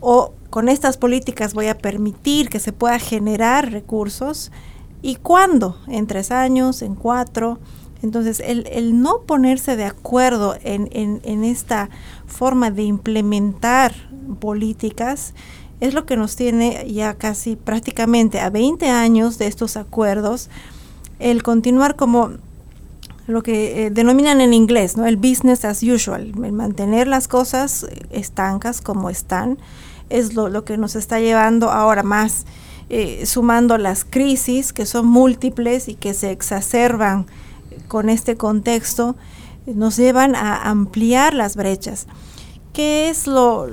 [0.00, 4.50] o con estas políticas voy a permitir que se pueda generar recursos
[5.02, 7.58] y cuándo, en tres años, en cuatro.
[8.02, 11.90] Entonces, el, no ponerse de acuerdo en, en, esta
[12.26, 13.94] forma de implementar
[14.40, 15.34] políticas
[15.80, 20.50] es lo que nos tiene ya casi prácticamente a 20 años de estos acuerdos,
[21.18, 22.32] el continuar como
[23.26, 25.06] lo que eh, denominan en inglés, ¿no?
[25.06, 29.58] El business as usual, el mantener las cosas estancas como están,
[30.10, 32.44] es lo, lo que nos está llevando ahora más,
[32.88, 37.26] eh, sumando las crisis que son múltiples y que se exacerban
[37.86, 39.16] con este contexto,
[39.66, 42.06] nos llevan a ampliar las brechas.
[42.72, 43.68] ¿Qué es lo,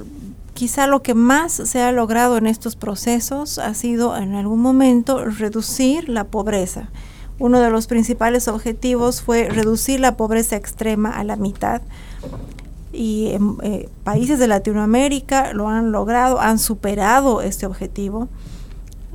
[0.57, 3.59] quizá lo que más se ha logrado en estos procesos?
[3.59, 6.89] Ha sido en algún momento reducir la pobreza
[7.39, 11.81] uno de los principales objetivos fue reducir la pobreza extrema a la mitad.
[12.91, 18.27] Y eh, países de Latinoamérica lo han logrado, han superado este objetivo.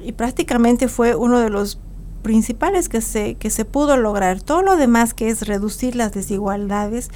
[0.04, 1.80] Y prácticamente fue uno de los
[2.22, 4.40] principales que se, que se pudo lograr.
[4.40, 7.10] Todo lo demás que es reducir las desigualdades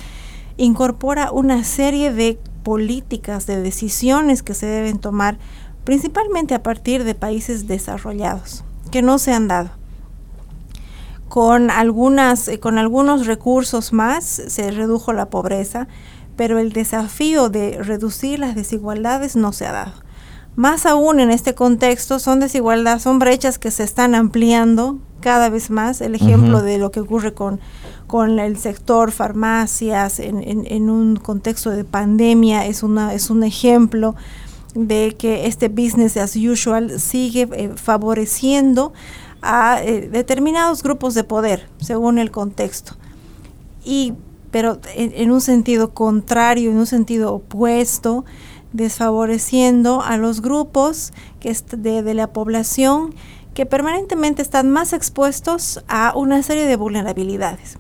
[0.57, 5.39] incorpora una serie de políticas, de decisiones que se deben tomar
[5.85, 9.71] principalmente a partir de países desarrollados, que no se han dado
[11.29, 15.87] con algunas eh, con algunos recursos más se redujo la pobreza,
[16.35, 19.93] pero el desafío de reducir las desigualdades no se ha dado.
[20.57, 25.71] Más aún en este contexto son desigualdades, son brechas que se están ampliando cada vez
[25.71, 26.01] más.
[26.01, 27.61] El ejemplo de lo que ocurre con,
[28.07, 34.15] con el sector farmacias en, un contexto de pandemia es, una, es un ejemplo
[34.75, 38.93] de que este business as usual sigue eh, favoreciendo
[39.43, 42.97] a eh, determinados grupos de poder, según el contexto.
[43.85, 44.15] Y,
[44.51, 48.25] pero en, un sentido contrario, en un sentido opuesto,
[48.73, 53.15] desfavoreciendo a los grupos que de, de la población
[53.55, 57.79] que permanentemente están más expuestos a una serie de vulnerabilidades.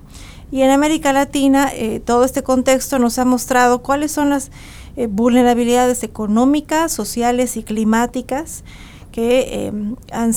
[0.50, 4.50] Y en América Latina, eh, todo este contexto nos ha mostrado cuáles son las
[4.96, 8.64] eh, vulnerabilidades económicas, sociales y climáticas
[9.10, 9.72] que
[10.12, 10.34] han,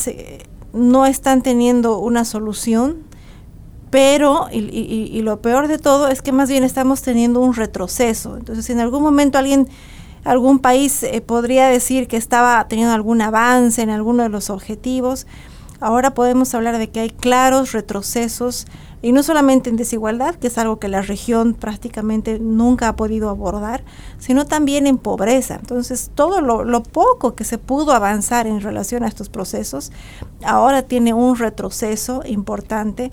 [0.73, 3.03] no están teniendo una solución,
[3.89, 8.37] pero, y, lo peor de todo es que más bien estamos teniendo un retroceso.
[8.37, 9.67] Entonces, si en algún momento alguien,
[10.23, 15.25] algún país eh, podría decir que estaba teniendo algún avance en alguno de los objetivos,
[15.79, 18.67] ahora podemos hablar de que hay claros retrocesos
[19.01, 23.29] y no solamente en desigualdad, que es algo que la región prácticamente nunca ha podido
[23.29, 23.83] abordar,
[24.17, 25.55] sino también en pobreza.
[25.55, 29.91] Entonces, todo lo, poco que se pudo avanzar en relación a estos procesos,
[30.43, 33.11] ahora tiene un retroceso importante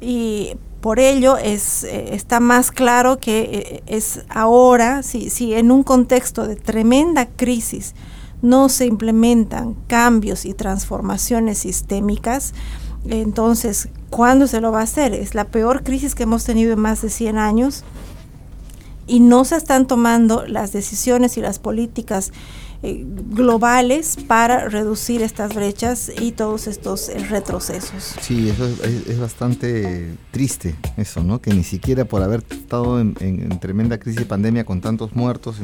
[0.00, 5.70] y por ello es, eh, está más claro que eh, es ahora, si, si en
[5.70, 7.94] un contexto de tremenda crisis
[8.42, 12.54] no se implementan cambios y transformaciones sistémicas,
[13.08, 15.14] entonces, ¿cuándo se lo va a hacer?
[15.14, 17.84] Es la peor crisis que hemos tenido en más de 100 años
[19.06, 22.32] y no se están tomando las decisiones y las políticas
[22.82, 28.14] eh, globales para reducir estas brechas y todos estos eh, retrocesos.
[28.22, 31.42] Sí, eso es, bastante triste, eso, ¿no?
[31.42, 35.56] Que ni siquiera por haber estado en, en tremenda crisis de pandemia con tantos muertos,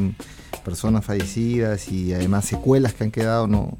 [0.62, 3.78] personas fallecidas y además secuelas que han quedado, no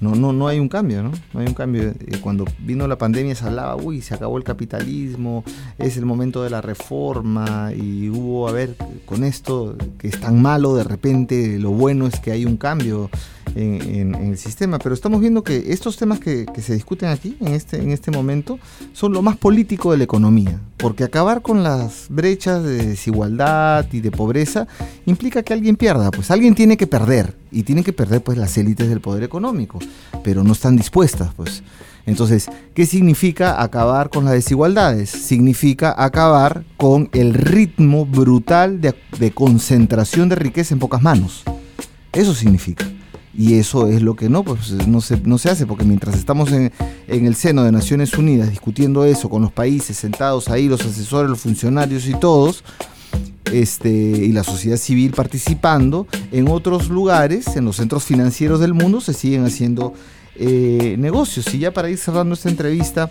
[0.00, 1.12] no, no, no hay un cambio, ¿no?
[1.32, 1.82] No hay un cambio.
[1.82, 5.42] Eh, cuando vino la pandemia se hablaba, uy, se acabó el capitalismo,
[5.78, 10.40] es el momento de la reforma y hubo, a ver, con esto que es tan
[10.42, 13.10] malo, de repente lo bueno es que hay un cambio
[13.54, 14.78] en, el sistema.
[14.78, 18.58] Pero estamos viendo que estos temas que, se discuten aquí, en este, en este momento,
[18.92, 20.60] son lo más político de la economía.
[20.76, 24.66] Porque acabar con las brechas de desigualdad y de pobreza
[25.06, 26.10] implica que alguien pierda.
[26.10, 27.36] Pues alguien tiene que perder.
[27.50, 29.78] Y tienen que perder pues las élites del poder económico.
[30.22, 31.62] Pero no están dispuestas, pues.
[32.06, 35.10] Entonces, ¿qué significa acabar con las desigualdades?
[35.10, 41.42] Significa acabar con el ritmo brutal de, de concentración de riqueza en pocas manos.
[42.12, 42.86] Eso significa.
[43.38, 46.50] Y eso es lo que no, pues no se, no se hace, porque mientras estamos
[46.52, 46.72] en,
[47.06, 51.40] el seno de Naciones Unidas discutiendo eso con los países sentados ahí, los asesores, los
[51.40, 52.64] funcionarios y todos,
[53.52, 59.02] este, y la sociedad civil participando, en otros lugares, en los centros financieros del mundo,
[59.02, 59.92] se siguen haciendo
[60.36, 61.52] eh, negocios.
[61.54, 63.10] Y ya para ir cerrando esta entrevista,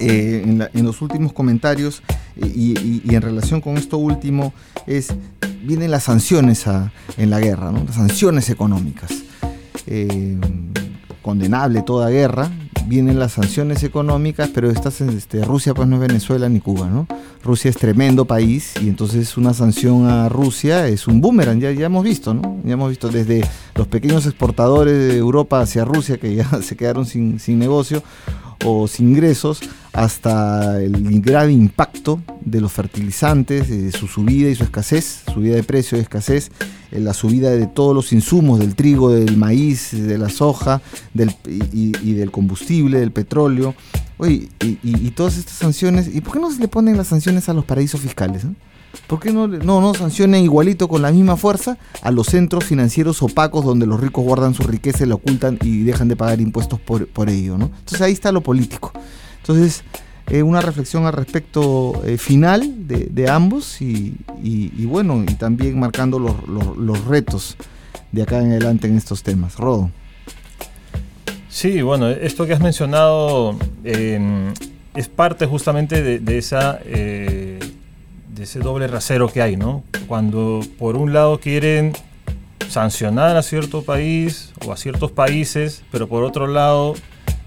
[0.00, 2.02] eh, en, los últimos comentarios
[2.36, 4.52] y, en relación con esto último
[4.86, 5.14] es,
[5.62, 6.64] vienen las sanciones
[7.16, 9.10] en la guerra, las sanciones económicas.
[11.22, 12.50] condenable toda guerra,
[12.86, 17.06] vienen las sanciones económicas, pero estas, este, Rusia pues no es Venezuela ni Cuba, ¿no?
[17.42, 21.86] Rusia es tremendo país y entonces una sanción a Rusia es un boomerang, ya, ya
[21.86, 22.60] hemos visto, ¿no?
[22.64, 27.06] Ya hemos visto desde los pequeños exportadores de Europa hacia Rusia que ya se quedaron
[27.06, 28.02] sin, sin negocio
[28.64, 29.60] o sin ingresos,
[29.92, 35.62] hasta el grave impacto de los fertilizantes, de su subida y su escasez, subida de
[35.62, 36.50] precio y escasez,
[36.90, 40.80] la subida de todos los insumos, del trigo, del maíz, de la soja
[41.12, 43.74] del, y, del combustible, del petróleo.
[44.18, 47.54] Oye, y, todas estas sanciones, ¿y por qué no se le ponen las sanciones a
[47.54, 48.44] los paraísos fiscales?
[49.06, 53.22] ¿Por qué no, no, no sancionan igualito con la misma fuerza a los centros financieros
[53.22, 56.78] opacos donde los ricos guardan su riqueza y la ocultan y dejan de pagar impuestos
[56.78, 57.56] por, por ello?
[57.56, 57.66] ¿no?
[57.66, 58.92] Entonces ahí está lo político.
[59.42, 59.82] Entonces,
[60.30, 64.16] eh, una reflexión al respecto eh, final de, ambos y,
[64.86, 67.56] bueno, y también marcando los, retos
[68.12, 69.56] de acá en adelante en estos temas.
[69.56, 69.90] Rodo.
[71.48, 74.54] Sí, bueno, esto que has mencionado em,
[74.94, 77.58] es parte justamente de, esa, eh,
[78.34, 79.82] de ese doble rasero que hay, ¿no?
[80.06, 81.92] Cuando por un lado quieren
[82.68, 86.94] sancionar a cierto país o a ciertos países, pero por otro lado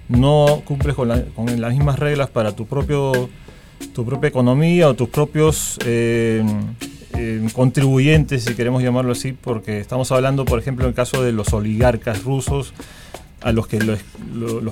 [0.09, 3.29] no cumples con, las mismas reglas para tu, propio,
[3.93, 6.43] tu propia economía o tus propios eh,
[7.17, 11.31] eh, contribuyentes, si queremos llamarlo así, porque estamos hablando, por ejemplo, en el caso de
[11.31, 12.73] los oligarcas rusos,
[13.41, 13.99] a los que los,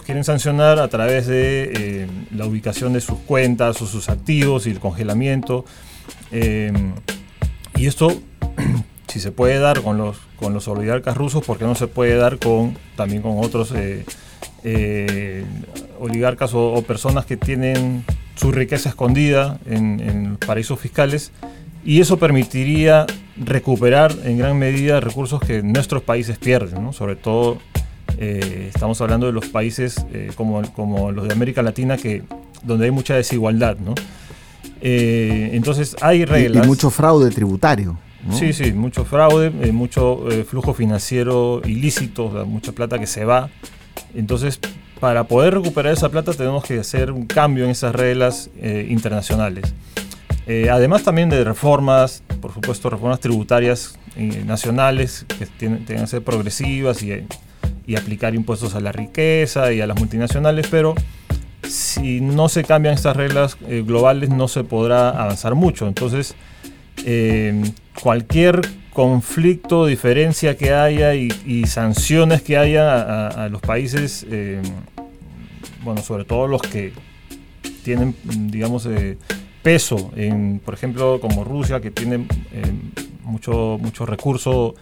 [0.03, 4.71] quieren sancionar a través de eh, la ubicación de sus cuentas o sus activos y
[4.71, 5.65] el congelamiento.
[6.31, 8.19] y esto,
[9.07, 12.15] si se puede dar con los, con los oligarcas rusos, ¿por qué no se puede
[12.15, 14.05] dar con, también con otros eh,
[15.99, 18.03] oligarcas o, personas que tienen
[18.36, 21.32] su riqueza escondida en, paraísos fiscales
[21.86, 23.05] y eso permitiría
[23.38, 27.57] recuperar en gran medida recursos que nuestros países pierden, sobre todo
[28.18, 32.24] eh, estamos hablando de los países eh, como, como, los de América Latina que
[32.64, 33.78] donde hay mucha desigualdad,
[34.82, 36.66] entonces hay reglas.
[36.66, 37.97] Y, mucho fraude tributario.
[38.32, 43.49] Sí, sí, mucho fraude, mucho flujo financiero ilícito, mucha plata que se va
[44.13, 44.59] entonces,
[44.99, 49.73] para poder recuperar esa plata tenemos que hacer un cambio en esas reglas eh, internacionales.
[50.47, 56.23] Eh, además también de reformas, por supuesto, reformas tributarias eh, nacionales que tienen, que ser
[56.23, 57.25] progresivas y,
[57.97, 60.95] aplicar impuestos a la riqueza y a las multinacionales, pero
[61.67, 65.87] si no se cambian estas reglas globales no se podrá avanzar mucho.
[65.89, 66.33] Entonces,
[68.01, 68.61] cualquier
[68.93, 74.61] conflicto, diferencia que haya y, sanciones que haya a, los países, eh,
[75.83, 76.93] bueno, sobre todo los que
[77.83, 79.17] tienen, digamos, eh,
[79.63, 82.71] peso, en, por ejemplo, como Rusia, que tiene eh,
[83.23, 84.75] mucho, mucho recurso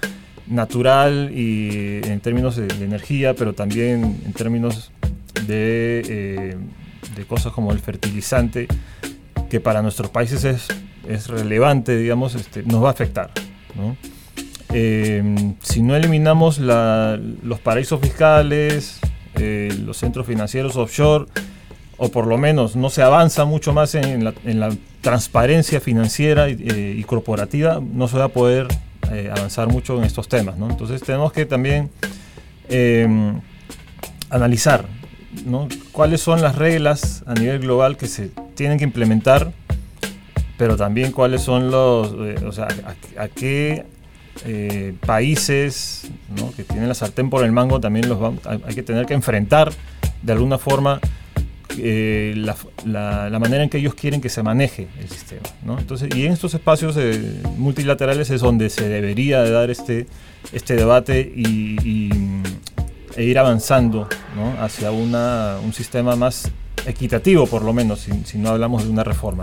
[0.48, 4.92] natural y en términos de, energía, pero también en términos
[5.48, 6.58] de,
[7.16, 8.68] de, cosas como el fertilizante,
[9.50, 10.68] que para nuestros países es,
[11.08, 13.32] es relevante, digamos, este, nos va a afectar.
[14.74, 19.00] Eh, si no eliminamos los paraísos fiscales,
[19.36, 21.26] eh, los centros financieros offshore,
[21.98, 24.70] o por lo menos no se avanza mucho más en la,
[25.02, 28.68] transparencia financiera eh, y, corporativa, no se va a poder
[29.36, 30.56] avanzar mucho en estos temas.
[30.58, 31.90] Entonces tenemos que también
[34.30, 34.86] analizar
[35.92, 39.52] cuáles son las reglas a nivel global que se tienen que implementar
[40.62, 42.68] pero también cuáles son los, eh, o sea,
[43.18, 43.84] a, qué
[44.46, 46.12] eh, países
[46.56, 49.74] que tienen la sartén por el mango también los hay que tener que enfrentar
[50.22, 51.00] de alguna forma
[51.80, 52.36] eh,
[52.86, 55.42] la, manera en que ellos quieren que se maneje el sistema.
[55.80, 56.96] Entonces, y en estos espacios
[57.58, 60.06] multilaterales es donde se debería de dar este,
[60.54, 62.12] este debate y,
[63.18, 64.08] e ir avanzando
[64.60, 66.52] hacia una, un sistema más
[66.86, 69.42] equitativo, por lo menos, si, no hablamos de una reforma.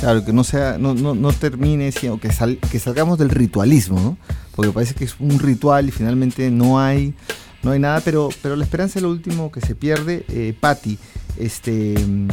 [0.00, 2.28] Claro, que no sea, no, no, no termine, sino que,
[2.70, 4.18] que salgamos del ritualismo, ¿no?
[4.54, 7.14] Porque parece que es un ritual y finalmente no hay,
[7.62, 10.24] no hay nada, pero, pero la esperanza es lo último que se pierde.
[10.28, 10.98] Eh, Patti,
[11.38, 12.28] este, mm,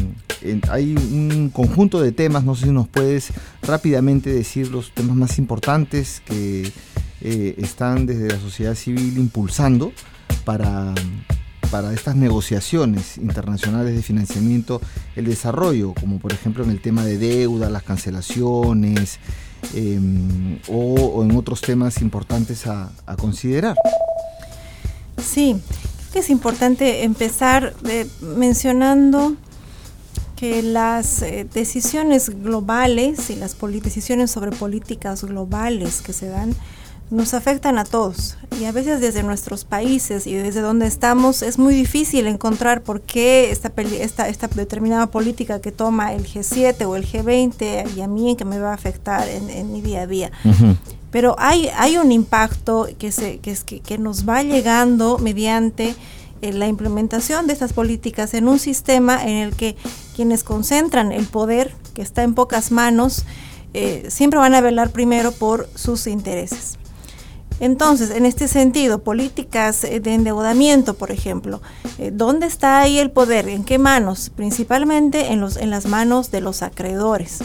[0.69, 5.37] hay un conjunto de temas, no sé si nos puedes rápidamente decir los temas más
[5.37, 6.71] importantes que
[7.21, 9.93] eh, están desde la sociedad civil impulsando
[10.43, 10.93] para
[11.73, 14.79] para estas negociaciones internacionales de financiamiento
[15.15, 19.17] el desarrollo, como por ejemplo en el tema de deuda, las cancelaciones
[19.73, 23.75] em, o, en otros temas importantes a, considerar.
[25.17, 25.55] Sí,
[26.13, 29.35] es importante empezar eh, mencionando
[30.35, 36.53] que las eh, decisiones globales y las decisiones sobre políticas globales que se dan
[37.09, 41.59] nos afectan a todos y a veces desde nuestros países y desde donde estamos es
[41.59, 46.95] muy difícil encontrar por qué esta, esta, esta determinada política que toma el G7 o
[46.95, 50.31] el G20 y a mí que me va a afectar en, mi día a día.
[51.11, 55.95] Pero hay, hay un impacto que, se, que, que, que nos va llegando mediante
[56.43, 59.77] eh, la implementación de estas políticas en un sistema en el que
[60.13, 63.23] quienes concentran el poder, que está en pocas manos,
[63.73, 66.77] eh, siempre van a velar primero por sus intereses.
[67.59, 71.61] Entonces, en este sentido, políticas eh, de endeudamiento, por ejemplo,
[71.97, 73.47] eh, ¿dónde está ahí el poder?
[73.47, 74.31] ¿En qué manos?
[74.35, 77.39] Principalmente en, los, en las manos de los acreedores.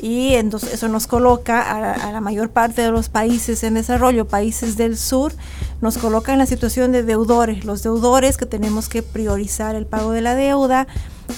[0.00, 4.76] Y entonces eso nos coloca a, la mayor parte de los países en desarrollo, países
[4.76, 5.32] del sur,
[5.80, 10.12] nos coloca en la situación de deudores, los deudores que tenemos que priorizar el pago
[10.12, 10.86] de la deuda,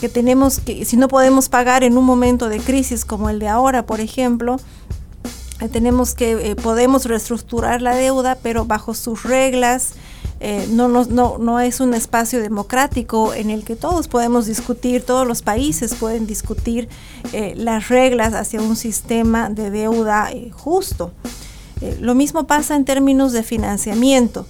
[0.01, 3.49] que tenemos que, si no podemos pagar en un momento de crisis como el de
[3.49, 4.57] ahora, por ejemplo,
[5.69, 9.93] tenemos que, eh, podemos reestructurar la deuda, pero bajo sus reglas.
[10.41, 15.27] Eh, no, no, no, es un espacio democrático en el que todos podemos discutir, todos
[15.27, 16.89] los países pueden discutir
[17.33, 21.13] las reglas hacia un sistema de deuda justo.
[22.01, 24.47] lo mismo pasa en términos de financiamiento.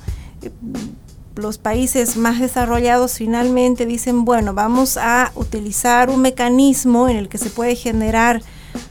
[1.37, 7.39] los países más desarrollados finalmente dicen, bueno, vamos a utilizar un mecanismo en el que
[7.39, 8.43] se puede generar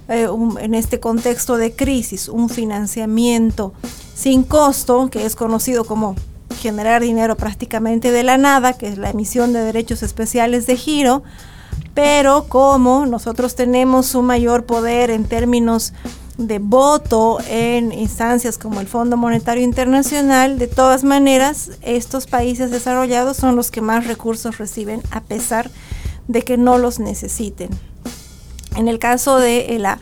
[0.10, 0.28] eh,
[0.60, 3.74] en este contexto de crisis, un financiamiento
[4.16, 6.16] sin costo, que es conocido como
[6.60, 11.24] generar dinero prácticamente de la nada, que es la emisión de derechos especiales de giro,
[11.94, 15.94] pero como nosotros tenemos un mayor poder en términos
[16.38, 23.38] de voto en instancias como el Fondo Monetario Internacional, de todas maneras, estos países desarrollados
[23.38, 25.70] son los que más recursos reciben a pesar
[26.28, 27.70] de que no los necesiten.
[28.76, 30.00] En el caso de eh, la,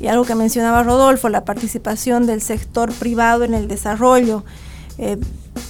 [0.00, 4.44] y algo que mencionaba Rodolfo, la participación del sector privado en el desarrollo,
[4.98, 5.18] eh,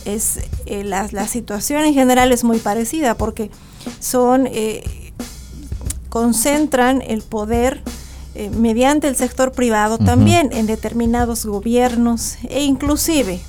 [0.05, 3.51] es, eh, la, situación en general es muy parecida porque
[4.01, 4.49] son,
[6.09, 7.83] concentran el poder
[8.57, 13.41] mediante el sector privado también en determinados gobiernos e inclusive,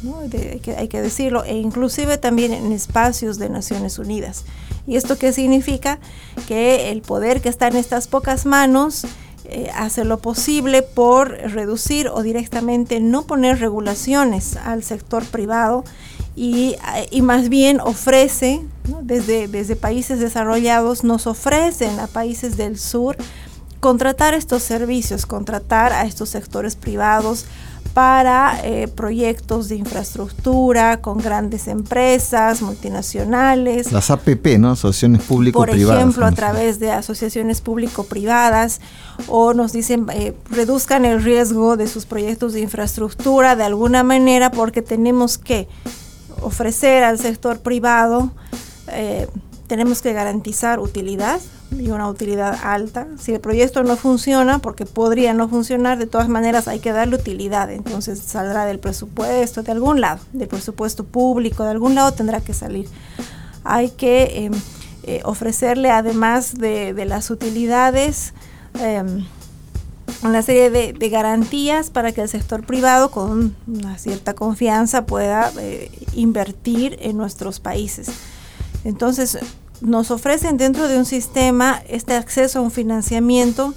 [0.78, 4.46] hay que decirlo, e inclusive también en espacios de Naciones Unidas.
[4.88, 6.00] ¿Y esto qué significa?
[6.48, 9.06] Que el poder que está en estas pocas manos
[9.46, 15.84] eh, hace lo posible por reducir o directamente no poner regulaciones al sector privado
[16.36, 16.76] y,
[17.12, 18.62] eh, más bien ofrece,
[19.02, 23.18] desde, desde países desarrollados, nos ofrecen a países del sur
[23.80, 27.46] contratar estos servicios, contratar a estos sectores privados
[27.96, 33.90] para eh, proyectos de infraestructura con grandes empresas multinacionales.
[33.94, 34.72] Las APP, ¿no?
[34.72, 35.96] Asociaciones público-privadas.
[35.96, 38.82] Por ejemplo, a través de asociaciones público-privadas
[39.30, 44.52] o nos dicen eh, reduzcan el riesgo de sus proyectos de infraestructura de alguna manera
[44.52, 45.70] porque tenemos que
[46.42, 48.34] ofrecer al sector privado
[48.90, 49.28] eh,
[49.68, 51.42] tenemos que garantizar utilidad
[51.72, 53.08] y una utilidad alta.
[53.20, 57.16] Si el proyecto no funciona, porque podría no funcionar, de todas maneras hay que darle
[57.16, 57.72] utilidad.
[57.72, 62.54] Entonces saldrá del presupuesto, de algún lado, del presupuesto público, de algún lado tendrá que
[62.54, 62.88] salir.
[63.64, 64.54] Hay que em,
[65.04, 68.34] eh, ofrecerle, además de, las utilidades,
[68.80, 69.26] em,
[70.22, 75.92] una serie de, garantías para que el sector privado con una cierta confianza pueda eh,
[76.14, 78.10] invertir en nuestros países.
[78.86, 79.40] Entonces,
[79.82, 83.74] nos ofrecen dentro de un sistema este acceso a un financiamiento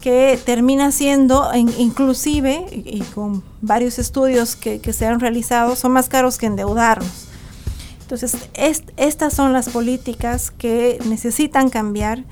[0.00, 6.36] que termina siendo, inclusive, y, con varios estudios que, se han realizado, son más caros
[6.36, 7.26] que endeudarnos.
[8.02, 8.36] Entonces,
[8.98, 12.22] estas son las políticas que necesitan cambiar,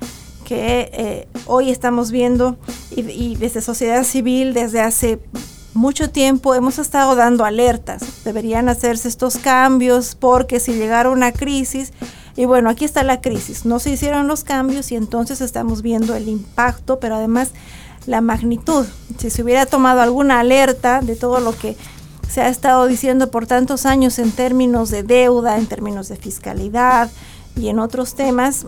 [0.44, 2.58] que eh, hoy estamos viendo
[2.94, 5.18] y desde sociedad civil, desde hace
[5.74, 8.02] mucho tiempo hemos estado dando alertas.
[8.24, 11.92] Deberían hacerse estos cambios porque si llegara una crisis,
[12.36, 16.14] y bueno, aquí está la crisis, no se hicieron los cambios y entonces estamos viendo
[16.14, 17.50] el impacto, pero además
[18.06, 18.86] la magnitud.
[19.18, 21.76] Si se hubiera tomado alguna alerta de todo lo que
[22.28, 27.10] se ha estado diciendo por tantos años en términos de deuda, en términos de fiscalidad
[27.54, 28.66] y en otros temas,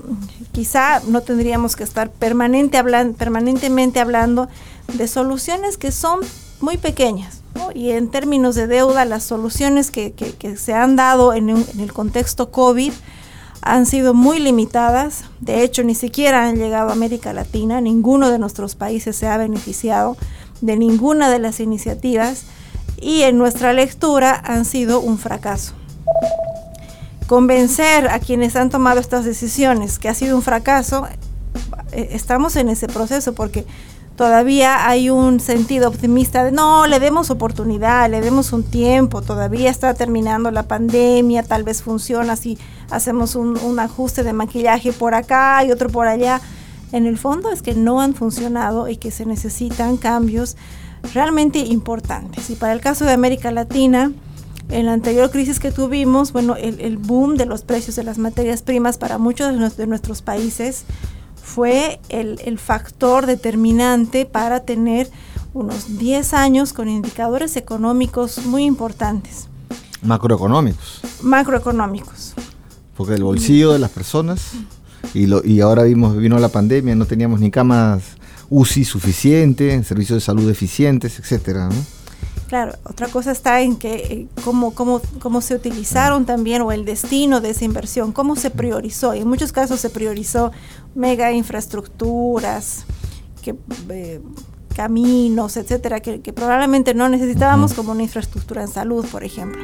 [0.52, 2.82] quizá no tendríamos que estar permanente
[3.16, 4.48] permanentemente hablando
[4.92, 6.20] de soluciones que son
[6.64, 7.42] muy pequeñas.
[7.74, 10.14] Y en términos de deuda, las soluciones que,
[10.56, 12.92] se han dado en, en, el contexto COVID
[13.62, 15.24] han sido muy limitadas.
[15.40, 17.80] De hecho, ni siquiera han llegado a América Latina.
[17.80, 20.16] Ninguno de nuestros países se ha beneficiado
[20.60, 22.44] de ninguna de las iniciativas.
[23.00, 25.74] Y en nuestra lectura han sido un fracaso.
[27.26, 31.06] Convencer a quienes han tomado estas decisiones que ha sido un fracaso
[31.94, 33.64] eh, estamos en ese proceso porque
[34.16, 39.70] todavía hay un sentido optimista de no, le demos oportunidad, le demos un tiempo, todavía
[39.70, 42.58] está terminando la pandemia, tal vez funciona si
[42.90, 46.40] hacemos un, un, ajuste de maquillaje por acá y otro por allá.
[46.92, 50.56] En el fondo es que no han funcionado y que se necesitan cambios
[51.12, 52.50] realmente importantes.
[52.50, 54.12] Y para el caso de América Latina,
[54.70, 58.62] en la anterior crisis que tuvimos, bueno, el, boom de los precios de las materias
[58.62, 60.84] primas para muchos de nuestros países
[61.44, 65.10] fue el, el, factor determinante para tener
[65.52, 69.48] unos 10 años con indicadores económicos muy importantes.
[70.02, 71.02] Macroeconómicos.
[71.22, 72.32] Macroeconómicos.
[72.96, 74.52] Porque el bolsillo de las personas,
[75.12, 78.02] y, lo, y ahora vimos, vino la pandemia, no teníamos ni camas
[78.48, 81.74] UCI suficiente, servicios de salud eficientes, etcétera, ¿no?
[82.48, 86.84] Claro, otra cosa está en que eh, cómo, cómo, cómo se utilizaron también o el
[86.84, 89.14] destino de esa inversión, cómo se priorizó.
[89.14, 90.52] Y en muchos casos se priorizó
[90.94, 92.84] mega infraestructuras,
[93.42, 93.54] que,
[93.88, 94.20] eh,
[94.76, 99.62] caminos, etcétera, que, que, probablemente no necesitábamos como una infraestructura en salud, por ejemplo.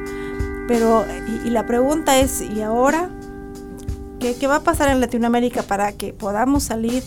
[0.67, 1.05] Pero,
[1.45, 3.11] y, y la pregunta es, ¿y ahora?
[4.21, 7.03] ¿Qué, ¿Qué va a pasar en Latinoamérica para que podamos salir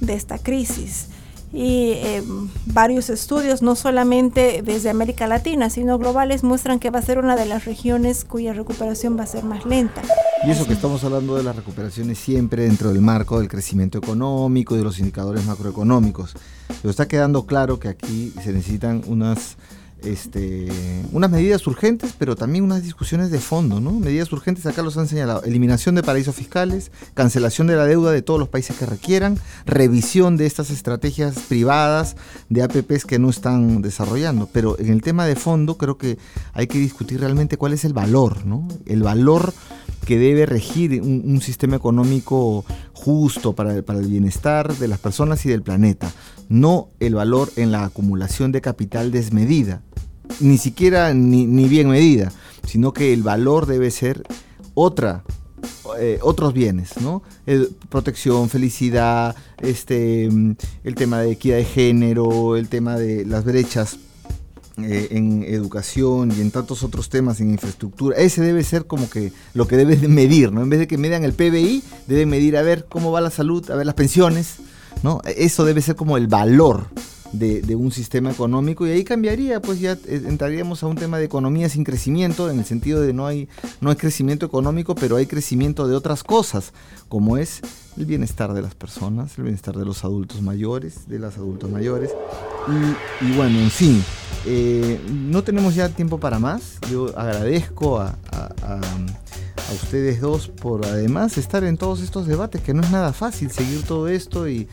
[0.00, 1.08] de esta crisis?
[1.52, 2.22] Y eh,
[2.66, 7.36] varios estudios, no solamente desde América Latina, sino globales, muestran que va a ser una
[7.36, 10.02] de las regiones cuya recuperación va a ser más lenta.
[10.46, 14.74] Y eso que estamos hablando de las recuperaciones siempre dentro del marco del crecimiento económico
[14.74, 16.34] y de los indicadores macroeconómicos.
[16.68, 19.56] Pero está quedando claro que aquí se necesitan unas
[20.04, 20.68] este,
[21.12, 23.92] unas medidas urgentes, pero también unas discusiones de fondo, ¿no?
[23.92, 28.22] Medidas urgentes, acá los han señalado, eliminación de paraísos fiscales, cancelación de la deuda de
[28.22, 32.16] todos los países que requieran, revisión de estas estrategias privadas
[32.48, 34.48] de APPs que no están desarrollando.
[34.52, 36.18] Pero en el tema de fondo creo que
[36.52, 38.66] hay que discutir realmente cuál es el valor, ¿no?
[38.86, 39.52] El valor
[40.06, 45.62] que debe regir un, sistema económico justo para el bienestar de las personas y del
[45.62, 46.10] planeta,
[46.48, 49.82] no el valor en la acumulación de capital desmedida
[50.40, 52.32] ni siquiera ni, ni, bien medida,
[52.66, 54.22] sino que el valor debe ser
[54.74, 55.24] otra,
[55.98, 57.22] eh, otros bienes, ¿no?
[57.88, 63.98] Protección, felicidad, este, el tema de equidad de género, el tema de las brechas
[64.80, 68.16] eh, en educación y en tantos otros temas en infraestructura.
[68.16, 70.62] Ese debe ser como que lo que debes de medir, ¿no?
[70.62, 73.68] En vez de que median el PBI, deben medir a ver cómo va la salud,
[73.72, 74.58] a ver las pensiones,
[75.02, 75.20] ¿no?
[75.24, 76.86] Eso debe ser como el valor
[77.32, 81.68] de, un sistema económico y ahí cambiaría, pues ya entraríamos a un tema de economía
[81.68, 83.48] sin crecimiento, en el sentido de no hay,
[83.80, 86.72] no hay crecimiento económico, pero hay crecimiento de otras cosas,
[87.08, 87.60] como es
[87.96, 92.10] el bienestar de las personas, el bienestar de los adultos mayores, de las adultos mayores.
[92.68, 94.02] Y, y bueno, en fin,
[94.46, 96.78] eh, no tenemos ya tiempo para más.
[96.90, 98.16] Yo agradezco a,
[99.82, 103.82] ustedes dos por además estar en todos estos debates, que no es nada fácil seguir
[103.82, 104.68] todo esto y,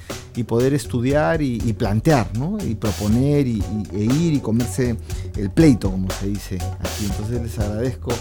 [0.48, 2.58] poder estudiar y, plantear, ¿no?
[2.64, 3.64] Y proponer y,
[3.94, 4.96] e ir y comerse
[5.36, 7.06] el pleito, como se dice aquí.
[7.06, 8.12] Entonces les agradezco,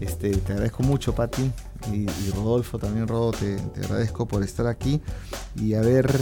[0.00, 1.50] este, te agradezco mucho, Patti,
[1.92, 5.00] y, Rodolfo también, Rodo, te, te, agradezco por estar aquí
[5.56, 6.12] y haber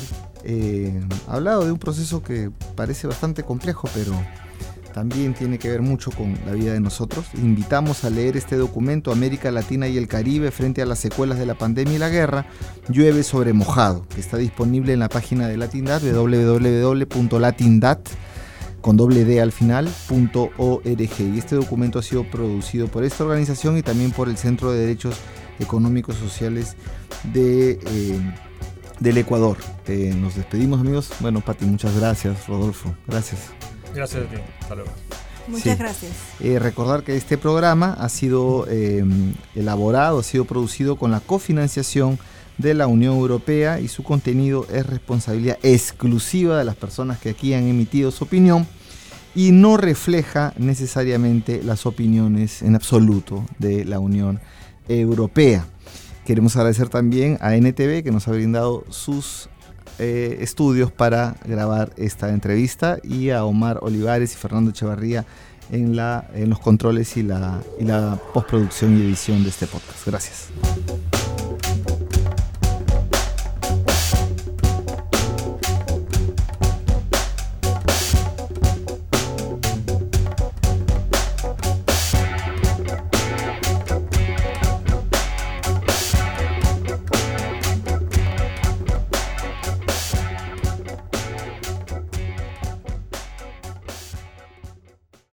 [0.44, 4.12] eh, hablado de un proceso que parece bastante complejo, pero
[4.97, 7.26] también tiene que ver mucho con la vida de nosotros.
[7.34, 11.44] Invitamos a leer este documento América Latina y el Caribe frente a las secuelas de
[11.44, 12.47] la pandemia y la guerra,
[12.88, 18.09] llueve sobre mojado, que está disponible en la página de Latindat, www.latindat
[18.80, 20.88] con doble D al final, punto .org.
[20.88, 24.78] Y este documento ha sido producido por esta organización y también por el Centro de
[24.78, 25.16] Derechos
[25.59, 26.74] Económicos Sociales
[27.34, 28.18] de, eh,
[29.01, 29.59] del Ecuador.
[29.88, 31.11] Eh, nos despedimos amigos.
[31.20, 32.47] Bueno, Pati, muchas gracias.
[32.47, 33.51] Rodolfo, gracias.
[33.97, 34.36] Gracias a ti.
[34.61, 34.90] Hasta luego.
[35.49, 35.78] Muchas sí.
[35.78, 36.12] gracias.
[36.40, 39.03] Eh, recordar que este programa ha sido eh,
[39.55, 42.18] elaborado, ha sido producido con la cofinanciación
[42.59, 47.55] de la Unión Europea y su contenido es responsabilidad exclusiva de las personas que aquí
[47.55, 48.66] han emitido su opinión
[49.34, 54.40] y no refleja necesariamente las opiniones en absoluto de la Unión
[54.88, 55.66] Europea.
[56.26, 59.49] Queremos agradecer también a NTV que nos ha brindado sus
[59.99, 65.24] eh, estudios para grabar esta entrevista y a Omar Olivares y Fernando Echevarría
[65.70, 70.07] en, la, en los controles y la, y la postproducción y edición de este podcast.
[70.07, 70.49] Gracias.